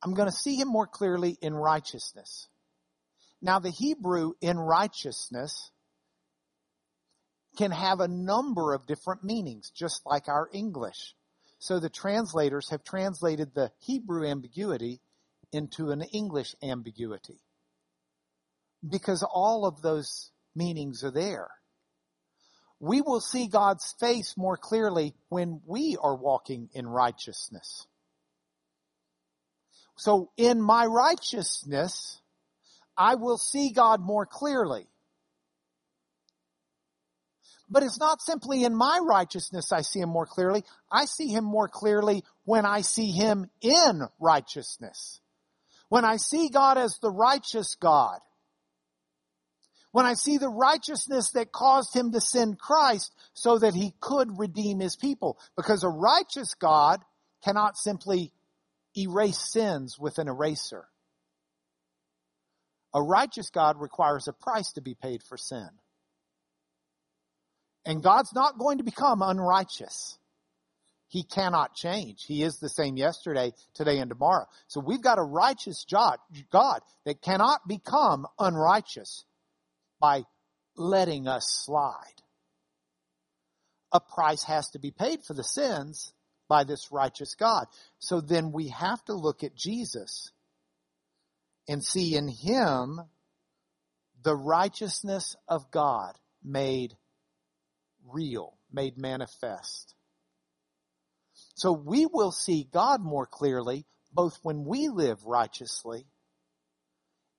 I'm 0.05 0.13
going 0.13 0.29
to 0.29 0.37
see 0.37 0.57
him 0.57 0.69
more 0.69 0.87
clearly 0.87 1.39
in 1.41 1.55
righteousness. 1.55 2.49
Now, 3.41 3.59
the 3.59 3.71
Hebrew 3.71 4.33
in 4.43 4.59
righteousness 4.59 5.71
can 7.57 7.71
have 7.71 8.01
a 8.01 8.09
number 8.09 8.75
of 8.75 8.87
different 8.87 9.25
meanings, 9.25 9.71
just 9.75 10.03
like 10.05 10.29
our 10.29 10.51
English. 10.53 11.15
So 11.67 11.81
the 11.81 11.91
translators 11.91 12.71
have 12.71 12.85
translated 12.85 13.53
the 13.53 13.73
Hebrew 13.81 14.25
ambiguity 14.25 15.01
into 15.51 15.91
an 15.91 16.01
English 16.01 16.55
ambiguity. 16.63 17.41
Because 18.89 19.25
all 19.25 19.67
of 19.67 19.83
those 19.83 20.31
meanings 20.55 21.03
are 21.03 21.11
there. 21.11 21.49
We 22.79 23.01
will 23.01 23.19
see 23.19 23.49
God's 23.49 23.93
face 23.99 24.37
more 24.37 24.57
clearly 24.57 25.17
when 25.29 25.61
we 25.67 25.97
are 26.01 26.15
walking 26.15 26.69
in 26.73 26.87
righteousness. 26.87 27.85
So 29.97 30.31
in 30.37 30.63
my 30.63 30.87
righteousness, 30.87 32.21
I 32.97 33.17
will 33.17 33.39
see 33.39 33.73
God 33.73 34.01
more 34.01 34.25
clearly. 34.25 34.87
But 37.69 37.83
it's 37.83 37.99
not 37.99 38.23
simply 38.23 38.65
in 38.65 38.77
my 38.77 39.01
righteousness 39.03 39.73
I 39.73 39.83
see 39.83 40.01
him 40.01 40.09
more 40.09 40.27
clearly. 40.27 40.63
I 40.91 41.07
see 41.07 41.29
him 41.29 41.45
more 41.45 41.69
clearly 41.69 42.23
when 42.45 42.65
I 42.65 42.83
see 42.83 43.11
him 43.11 43.51
in 43.61 44.03
righteousness. 44.21 45.21
When 45.89 46.05
I 46.05 46.17
see 46.17 46.49
God 46.49 46.79
as 46.79 46.99
the 47.03 47.11
righteous 47.11 47.77
God. 47.77 48.19
When 49.91 50.07
I 50.07 50.15
see 50.15 50.37
the 50.37 50.49
righteousness 50.49 51.31
that 51.33 51.53
caused 51.53 51.95
him 51.95 52.13
to 52.13 52.21
send 52.21 52.59
Christ 52.59 53.13
so 53.35 53.59
that 53.59 53.75
he 53.75 53.95
could 54.01 54.39
redeem 54.39 54.79
his 54.79 54.95
people. 54.95 55.39
Because 55.57 55.83
a 55.83 55.89
righteous 55.89 56.55
God 56.55 57.01
cannot 57.43 57.77
simply 57.77 58.33
erase 58.97 59.51
sins 59.53 59.99
with 59.99 60.19
an 60.19 60.29
eraser. 60.29 60.87
A 62.95 63.03
righteous 63.03 63.51
God 63.51 63.81
requires 63.81 64.29
a 64.29 64.33
price 64.33 64.73
to 64.73 64.81
be 64.81 64.95
paid 64.95 65.23
for 65.23 65.37
sin. 65.37 65.69
And 67.87 68.03
God's 68.03 68.35
not 68.35 68.59
going 68.59 68.79
to 68.79 68.85
become 68.85 69.23
unrighteous. 69.23 70.19
He 71.09 71.23
cannot 71.23 71.75
change. 71.75 72.25
He 72.27 72.43
is 72.43 72.59
the 72.59 72.69
same 72.69 72.97
yesterday, 72.97 73.53
today, 73.75 73.99
and 73.99 74.11
tomorrow. 74.11 74.47
So 74.67 74.81
we've 74.81 75.01
got 75.01 75.21
a 75.21 75.23
righteous 75.23 75.87
God 75.89 76.19
that 77.05 77.23
cannot 77.23 77.61
become 77.69 78.27
unrighteous 78.41 79.25
by 80.01 80.25
letting 80.77 81.29
us 81.29 81.47
slide. 81.65 82.23
A 83.93 84.01
price 84.01 84.43
has 84.43 84.69
to 84.71 84.81
be 84.81 84.91
paid 84.91 85.23
for 85.23 85.35
the 85.35 85.45
sins 85.45 86.13
by 86.49 86.65
this 86.65 86.91
righteous 86.91 87.37
God. 87.37 87.67
So 88.01 88.21
then 88.21 88.51
we 88.51 88.69
have 88.69 89.03
to 89.05 89.15
look 89.15 89.45
at 89.45 89.55
Jesus 89.55 90.33
and 91.69 91.85
see 91.85 92.17
in 92.17 92.27
him 92.29 93.01
the 94.23 94.35
righteousness 94.35 95.37
of 95.47 95.71
God 95.71 96.19
made 96.43 96.97
real, 98.13 98.57
made 98.73 98.99
manifest. 98.99 99.95
So 101.55 101.73
we 101.73 102.07
will 102.07 102.33
see 102.33 102.69
God 102.71 103.03
more 103.03 103.27
clearly 103.27 103.87
both 104.13 104.39
when 104.43 104.65
we 104.65 104.89
live 104.89 105.25
righteously 105.25 106.07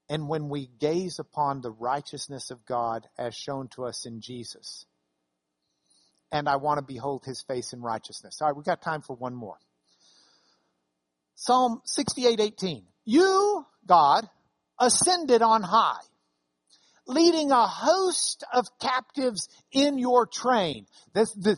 and 0.10 0.30
when 0.30 0.50
we 0.50 0.70
gaze 0.80 1.20
upon 1.20 1.62
the 1.62 1.72
righteousness 1.72 2.52
of 2.52 2.66
God 2.66 3.08
as 3.18 3.36
shown 3.36 3.68
to 3.70 3.86
us 3.86 4.06
in 4.06 4.22
Jesus. 4.22 4.86
And 6.32 6.48
I 6.48 6.58
want 6.58 6.78
to 6.80 6.86
behold 6.86 7.24
his 7.26 7.42
face 7.42 7.74
in 7.74 7.82
righteousness. 7.82 8.40
All 8.42 8.48
right, 8.48 8.56
we've 8.56 8.66
got 8.66 8.82
time 8.82 9.02
for 9.02 9.16
one 9.16 9.36
more. 9.36 9.58
Psalm 11.36 11.82
68:18. 11.86 12.86
You, 13.06 13.66
God, 13.86 14.30
ascended 14.80 15.42
on 15.42 15.64
high, 15.64 16.02
leading 17.08 17.52
a 17.52 17.68
host 17.68 18.44
of 18.54 18.68
captives 18.80 19.48
in 19.72 19.98
your 19.98 20.28
train. 20.28 20.86
This, 21.14 21.32
the, 21.34 21.58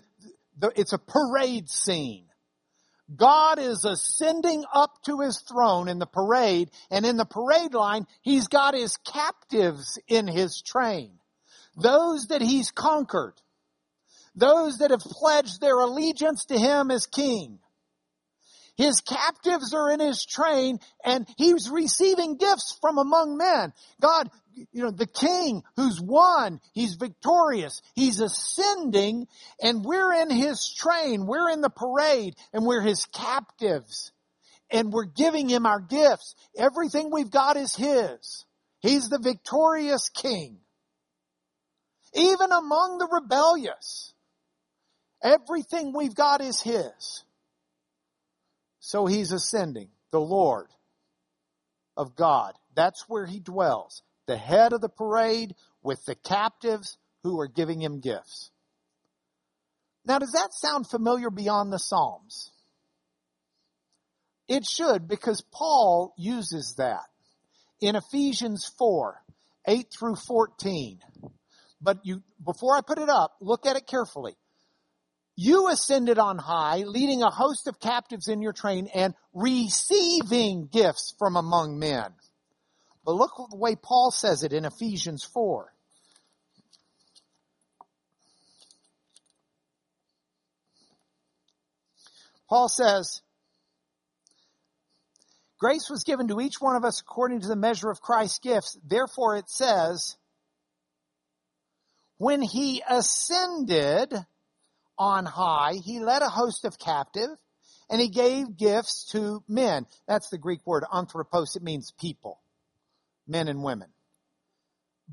the, 0.57 0.71
it's 0.75 0.93
a 0.93 0.99
parade 0.99 1.69
scene. 1.69 2.25
God 3.15 3.57
is 3.57 3.85
ascending 3.85 4.65
up 4.71 4.91
to 5.05 5.21
his 5.21 5.39
throne 5.39 5.87
in 5.87 5.97
the 5.97 6.05
parade, 6.05 6.69
and 6.91 7.05
in 7.05 7.17
the 7.17 7.25
parade 7.25 7.73
line, 7.73 8.05
he's 8.21 8.47
got 8.47 8.75
his 8.75 8.97
captives 8.97 9.97
in 10.07 10.27
his 10.27 10.61
train. 10.61 11.13
Those 11.75 12.27
that 12.27 12.41
he's 12.41 12.71
conquered. 12.71 13.33
Those 14.35 14.77
that 14.77 14.91
have 14.91 14.99
pledged 14.99 15.59
their 15.59 15.79
allegiance 15.79 16.45
to 16.45 16.57
him 16.57 16.91
as 16.91 17.07
king. 17.07 17.59
His 18.79 19.01
captives 19.01 19.73
are 19.73 19.91
in 19.91 19.99
his 19.99 20.25
train 20.25 20.79
and 21.03 21.27
he's 21.37 21.69
receiving 21.69 22.37
gifts 22.37 22.77
from 22.79 22.97
among 22.97 23.35
men. 23.35 23.73
God, 23.99 24.29
you 24.53 24.83
know, 24.83 24.91
the 24.91 25.05
king 25.05 25.63
who's 25.75 25.99
won, 26.01 26.61
he's 26.71 26.95
victorious, 26.95 27.81
he's 27.93 28.21
ascending 28.21 29.27
and 29.61 29.83
we're 29.83 30.13
in 30.13 30.31
his 30.31 30.73
train, 30.73 31.27
we're 31.27 31.49
in 31.49 31.59
the 31.59 31.69
parade 31.69 32.35
and 32.53 32.65
we're 32.65 32.81
his 32.81 33.05
captives 33.07 34.13
and 34.71 34.93
we're 34.93 35.03
giving 35.03 35.49
him 35.49 35.65
our 35.65 35.81
gifts. 35.81 36.35
Everything 36.57 37.11
we've 37.11 37.31
got 37.31 37.57
is 37.57 37.75
his. 37.75 38.45
He's 38.79 39.09
the 39.09 39.19
victorious 39.19 40.07
king. 40.07 40.57
Even 42.13 42.53
among 42.53 42.97
the 42.97 43.09
rebellious, 43.11 44.13
everything 45.21 45.91
we've 45.93 46.15
got 46.15 46.39
is 46.39 46.61
his. 46.61 47.25
So 48.89 49.05
he's 49.05 49.31
ascending, 49.31 49.89
the 50.09 50.19
Lord 50.19 50.65
of 51.95 52.15
God. 52.15 52.55
That's 52.73 53.05
where 53.07 53.27
he 53.27 53.39
dwells. 53.39 54.01
The 54.25 54.35
head 54.35 54.73
of 54.73 54.81
the 54.81 54.89
parade 54.89 55.53
with 55.83 56.03
the 56.05 56.15
captives 56.15 56.97
who 57.21 57.39
are 57.39 57.47
giving 57.47 57.79
him 57.79 57.99
gifts. 57.99 58.49
Now, 60.07 60.17
does 60.17 60.31
that 60.31 60.55
sound 60.55 60.87
familiar 60.87 61.29
beyond 61.29 61.71
the 61.71 61.77
Psalms? 61.77 62.51
It 64.47 64.65
should 64.65 65.07
because 65.07 65.43
Paul 65.53 66.15
uses 66.17 66.73
that 66.79 67.05
in 67.79 67.95
Ephesians 67.95 68.71
4, 68.79 69.21
8 69.67 69.85
through 69.99 70.15
14. 70.15 70.97
But 71.79 71.99
you, 72.07 72.23
before 72.43 72.75
I 72.75 72.81
put 72.81 72.97
it 72.97 73.07
up, 73.07 73.35
look 73.39 73.67
at 73.67 73.75
it 73.75 73.85
carefully. 73.85 74.35
You 75.41 75.69
ascended 75.69 76.19
on 76.19 76.37
high, 76.37 76.79
leading 76.79 77.23
a 77.23 77.29
host 77.29 77.67
of 77.67 77.79
captives 77.79 78.27
in 78.27 78.41
your 78.41 78.51
train 78.51 78.89
and 78.93 79.13
receiving 79.33 80.67
gifts 80.67 81.15
from 81.17 81.37
among 81.37 81.79
men. 81.79 82.11
But 83.05 83.15
look 83.15 83.31
at 83.39 83.49
the 83.49 83.55
way 83.55 83.77
Paul 83.77 84.11
says 84.11 84.43
it 84.43 84.51
in 84.51 84.65
Ephesians 84.65 85.23
4. 85.23 85.73
Paul 92.49 92.67
says, 92.67 93.21
Grace 95.57 95.89
was 95.89 96.03
given 96.03 96.27
to 96.27 96.41
each 96.41 96.59
one 96.59 96.75
of 96.75 96.83
us 96.83 96.99
according 96.99 97.39
to 97.43 97.47
the 97.47 97.55
measure 97.55 97.89
of 97.89 98.01
Christ's 98.01 98.39
gifts. 98.39 98.77
Therefore 98.85 99.37
it 99.37 99.49
says, 99.49 100.17
when 102.17 102.41
he 102.41 102.83
ascended, 102.89 104.13
on 104.99 105.25
high. 105.25 105.73
He 105.83 105.99
led 105.99 106.21
a 106.21 106.29
host 106.29 106.65
of 106.65 106.77
captive 106.77 107.29
and 107.89 107.99
he 107.99 108.09
gave 108.09 108.57
gifts 108.57 109.05
to 109.13 109.41
men. 109.47 109.85
That's 110.07 110.29
the 110.29 110.37
Greek 110.37 110.59
word 110.65 110.83
anthropos. 110.93 111.55
It 111.55 111.63
means 111.63 111.91
people, 111.99 112.39
men 113.27 113.47
and 113.47 113.63
women. 113.63 113.89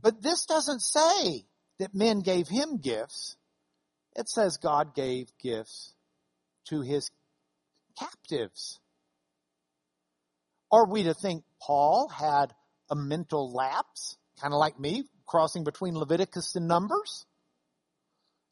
But 0.01 0.20
this 0.22 0.45
doesn't 0.45 0.80
say 0.80 1.47
that 1.78 1.95
men 1.95 2.20
gave 2.20 2.49
him 2.49 2.78
gifts. 2.78 3.37
It 4.14 4.28
says 4.28 4.59
God 4.59 4.95
gave 4.95 5.28
gifts 5.43 5.95
to 6.68 6.82
his 6.82 7.11
captives. 7.99 8.78
Are 10.70 10.87
we 10.87 11.05
to 11.05 11.14
think 11.14 11.45
Paul 11.62 12.09
had 12.09 12.53
a 12.91 12.97
mental 12.97 13.53
lapse, 13.53 14.16
kind 14.41 14.53
of 14.53 14.59
like 14.59 14.78
me, 14.78 15.05
crossing 15.26 15.64
between 15.64 15.97
Leviticus 15.97 16.57
and 16.57 16.66
Numbers? 16.66 17.24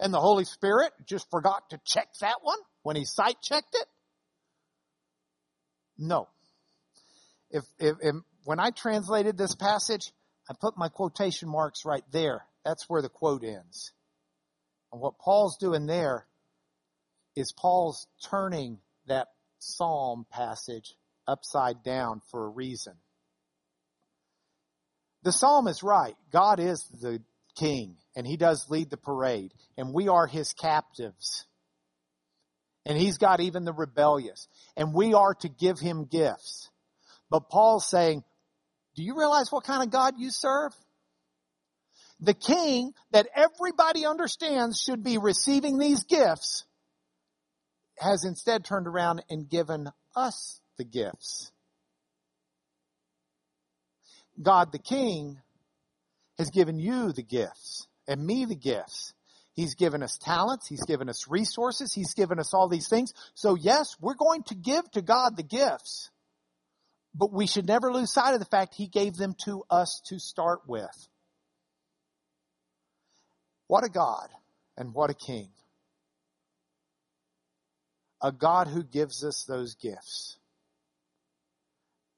And 0.00 0.12
the 0.12 0.20
Holy 0.20 0.44
Spirit 0.44 0.92
just 1.06 1.30
forgot 1.30 1.70
to 1.70 1.80
check 1.84 2.08
that 2.20 2.36
one 2.42 2.58
when 2.82 2.96
he 2.96 3.04
sight 3.04 3.36
checked 3.42 3.74
it? 3.74 3.86
No. 5.98 6.28
If, 7.50 7.64
if, 7.78 7.96
if, 8.02 8.14
when 8.44 8.58
I 8.58 8.70
translated 8.70 9.38
this 9.38 9.54
passage, 9.54 10.12
I 10.50 10.54
put 10.60 10.76
my 10.76 10.88
quotation 10.88 11.48
marks 11.48 11.84
right 11.84 12.04
there. 12.12 12.42
That's 12.64 12.88
where 12.88 13.02
the 13.02 13.08
quote 13.08 13.44
ends. 13.44 13.92
And 14.92 15.00
what 15.00 15.18
Paul's 15.18 15.56
doing 15.58 15.86
there 15.86 16.26
is 17.36 17.52
Paul's 17.52 18.06
turning 18.28 18.78
that 19.06 19.28
psalm 19.58 20.26
passage 20.30 20.94
upside 21.26 21.82
down 21.82 22.20
for 22.30 22.44
a 22.44 22.48
reason. 22.48 22.94
The 25.22 25.32
psalm 25.32 25.68
is 25.68 25.82
right. 25.82 26.14
God 26.30 26.60
is 26.60 26.86
the 27.00 27.22
king 27.54 27.96
and 28.16 28.26
he 28.26 28.36
does 28.36 28.66
lead 28.68 28.90
the 28.90 28.96
parade 28.96 29.52
and 29.76 29.92
we 29.92 30.08
are 30.08 30.26
his 30.26 30.52
captives. 30.52 31.46
And 32.86 32.98
he's 32.98 33.16
got 33.16 33.40
even 33.40 33.64
the 33.64 33.72
rebellious 33.72 34.48
and 34.76 34.94
we 34.94 35.14
are 35.14 35.34
to 35.36 35.48
give 35.48 35.78
him 35.78 36.04
gifts. 36.04 36.70
But 37.30 37.48
Paul's 37.48 37.88
saying, 37.88 38.22
do 38.94 39.02
you 39.02 39.16
realize 39.18 39.50
what 39.50 39.64
kind 39.64 39.82
of 39.82 39.90
God 39.90 40.14
you 40.18 40.30
serve? 40.30 40.72
The 42.20 42.34
king 42.34 42.92
that 43.10 43.28
everybody 43.34 44.06
understands 44.06 44.80
should 44.80 45.02
be 45.02 45.18
receiving 45.18 45.78
these 45.78 46.04
gifts 46.04 46.64
has 47.98 48.24
instead 48.24 48.64
turned 48.64 48.86
around 48.86 49.24
and 49.28 49.48
given 49.48 49.88
us 50.14 50.60
the 50.78 50.84
gifts. 50.84 51.50
God 54.40 54.72
the 54.72 54.78
king 54.78 55.38
has 56.38 56.50
given 56.50 56.78
you 56.78 57.12
the 57.12 57.22
gifts 57.22 57.86
and 58.06 58.24
me 58.24 58.44
the 58.44 58.56
gifts. 58.56 59.14
He's 59.54 59.76
given 59.76 60.02
us 60.02 60.18
talents. 60.18 60.66
He's 60.68 60.84
given 60.84 61.08
us 61.08 61.28
resources. 61.28 61.92
He's 61.92 62.14
given 62.14 62.40
us 62.40 62.52
all 62.52 62.68
these 62.68 62.88
things. 62.88 63.12
So 63.34 63.54
yes, 63.54 63.96
we're 64.00 64.14
going 64.14 64.42
to 64.44 64.54
give 64.54 64.90
to 64.92 65.02
God 65.02 65.36
the 65.36 65.44
gifts, 65.44 66.10
but 67.14 67.32
we 67.32 67.46
should 67.46 67.66
never 67.66 67.92
lose 67.92 68.12
sight 68.12 68.34
of 68.34 68.40
the 68.40 68.46
fact 68.46 68.74
He 68.74 68.88
gave 68.88 69.14
them 69.14 69.34
to 69.44 69.62
us 69.70 70.02
to 70.06 70.18
start 70.18 70.62
with. 70.66 71.08
What 73.68 73.84
a 73.84 73.88
God 73.88 74.28
and 74.76 74.92
what 74.92 75.10
a 75.10 75.14
King. 75.14 75.48
A 78.20 78.32
God 78.32 78.66
who 78.66 78.82
gives 78.82 79.24
us 79.24 79.44
those 79.44 79.76
gifts. 79.76 80.36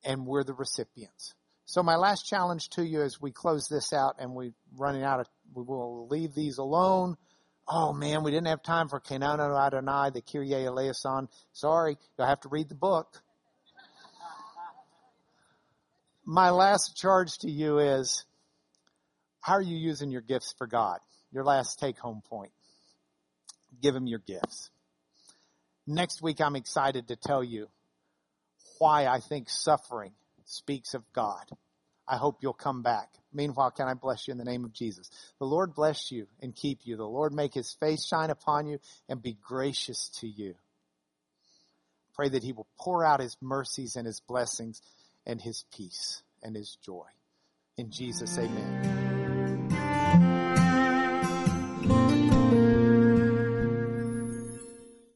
And 0.04 0.26
we're 0.26 0.44
the 0.44 0.54
recipients. 0.54 1.34
So 1.68 1.82
my 1.82 1.96
last 1.96 2.22
challenge 2.22 2.68
to 2.70 2.86
you 2.86 3.02
as 3.02 3.20
we 3.20 3.32
close 3.32 3.66
this 3.68 3.92
out 3.92 4.16
and 4.20 4.34
we're 4.34 4.54
running 4.76 5.02
out 5.02 5.18
of, 5.18 5.26
we 5.52 5.64
will 5.64 6.06
leave 6.06 6.32
these 6.32 6.58
alone. 6.58 7.16
Oh 7.66 7.92
man, 7.92 8.22
we 8.22 8.30
didn't 8.30 8.46
have 8.46 8.62
time 8.62 8.88
for 8.88 9.00
Kenano 9.00 9.60
Adonai, 9.60 10.10
the 10.10 10.22
Kyrie 10.22 10.64
eleison. 10.64 11.28
Sorry, 11.52 11.96
you'll 12.16 12.28
have 12.28 12.40
to 12.42 12.48
read 12.48 12.68
the 12.68 12.76
book. 12.76 13.20
my 16.24 16.50
last 16.50 16.96
charge 16.96 17.36
to 17.38 17.50
you 17.50 17.80
is, 17.80 18.24
how 19.40 19.54
are 19.54 19.62
you 19.62 19.76
using 19.76 20.12
your 20.12 20.22
gifts 20.22 20.54
for 20.56 20.68
God? 20.68 21.00
Your 21.32 21.42
last 21.42 21.80
take 21.80 21.98
home 21.98 22.22
point. 22.30 22.52
Give 23.82 23.94
him 23.94 24.06
your 24.06 24.20
gifts. 24.20 24.70
Next 25.84 26.22
week 26.22 26.40
I'm 26.40 26.54
excited 26.54 27.08
to 27.08 27.16
tell 27.16 27.42
you 27.42 27.66
why 28.78 29.06
I 29.06 29.18
think 29.18 29.48
suffering 29.50 30.12
speaks 30.46 30.94
of 30.94 31.02
God. 31.12 31.44
I 32.08 32.16
hope 32.16 32.38
you'll 32.40 32.52
come 32.52 32.82
back. 32.82 33.10
Meanwhile, 33.32 33.72
can 33.72 33.88
I 33.88 33.94
bless 33.94 34.26
you 34.26 34.32
in 34.32 34.38
the 34.38 34.44
name 34.44 34.64
of 34.64 34.72
Jesus? 34.72 35.10
The 35.38 35.46
Lord 35.46 35.74
bless 35.74 36.10
you 36.10 36.26
and 36.40 36.54
keep 36.54 36.80
you. 36.84 36.96
The 36.96 37.04
Lord 37.04 37.34
make 37.34 37.52
his 37.52 37.76
face 37.80 38.06
shine 38.06 38.30
upon 38.30 38.66
you 38.66 38.78
and 39.08 39.20
be 39.20 39.36
gracious 39.42 40.08
to 40.20 40.28
you. 40.28 40.54
Pray 42.14 42.28
that 42.30 42.42
he 42.42 42.52
will 42.52 42.68
pour 42.78 43.04
out 43.04 43.20
his 43.20 43.36
mercies 43.42 43.96
and 43.96 44.06
his 44.06 44.20
blessings 44.20 44.80
and 45.26 45.40
his 45.40 45.64
peace 45.76 46.22
and 46.42 46.56
his 46.56 46.78
joy. 46.82 47.06
In 47.76 47.90
Jesus, 47.90 48.38
amen. 48.38 48.95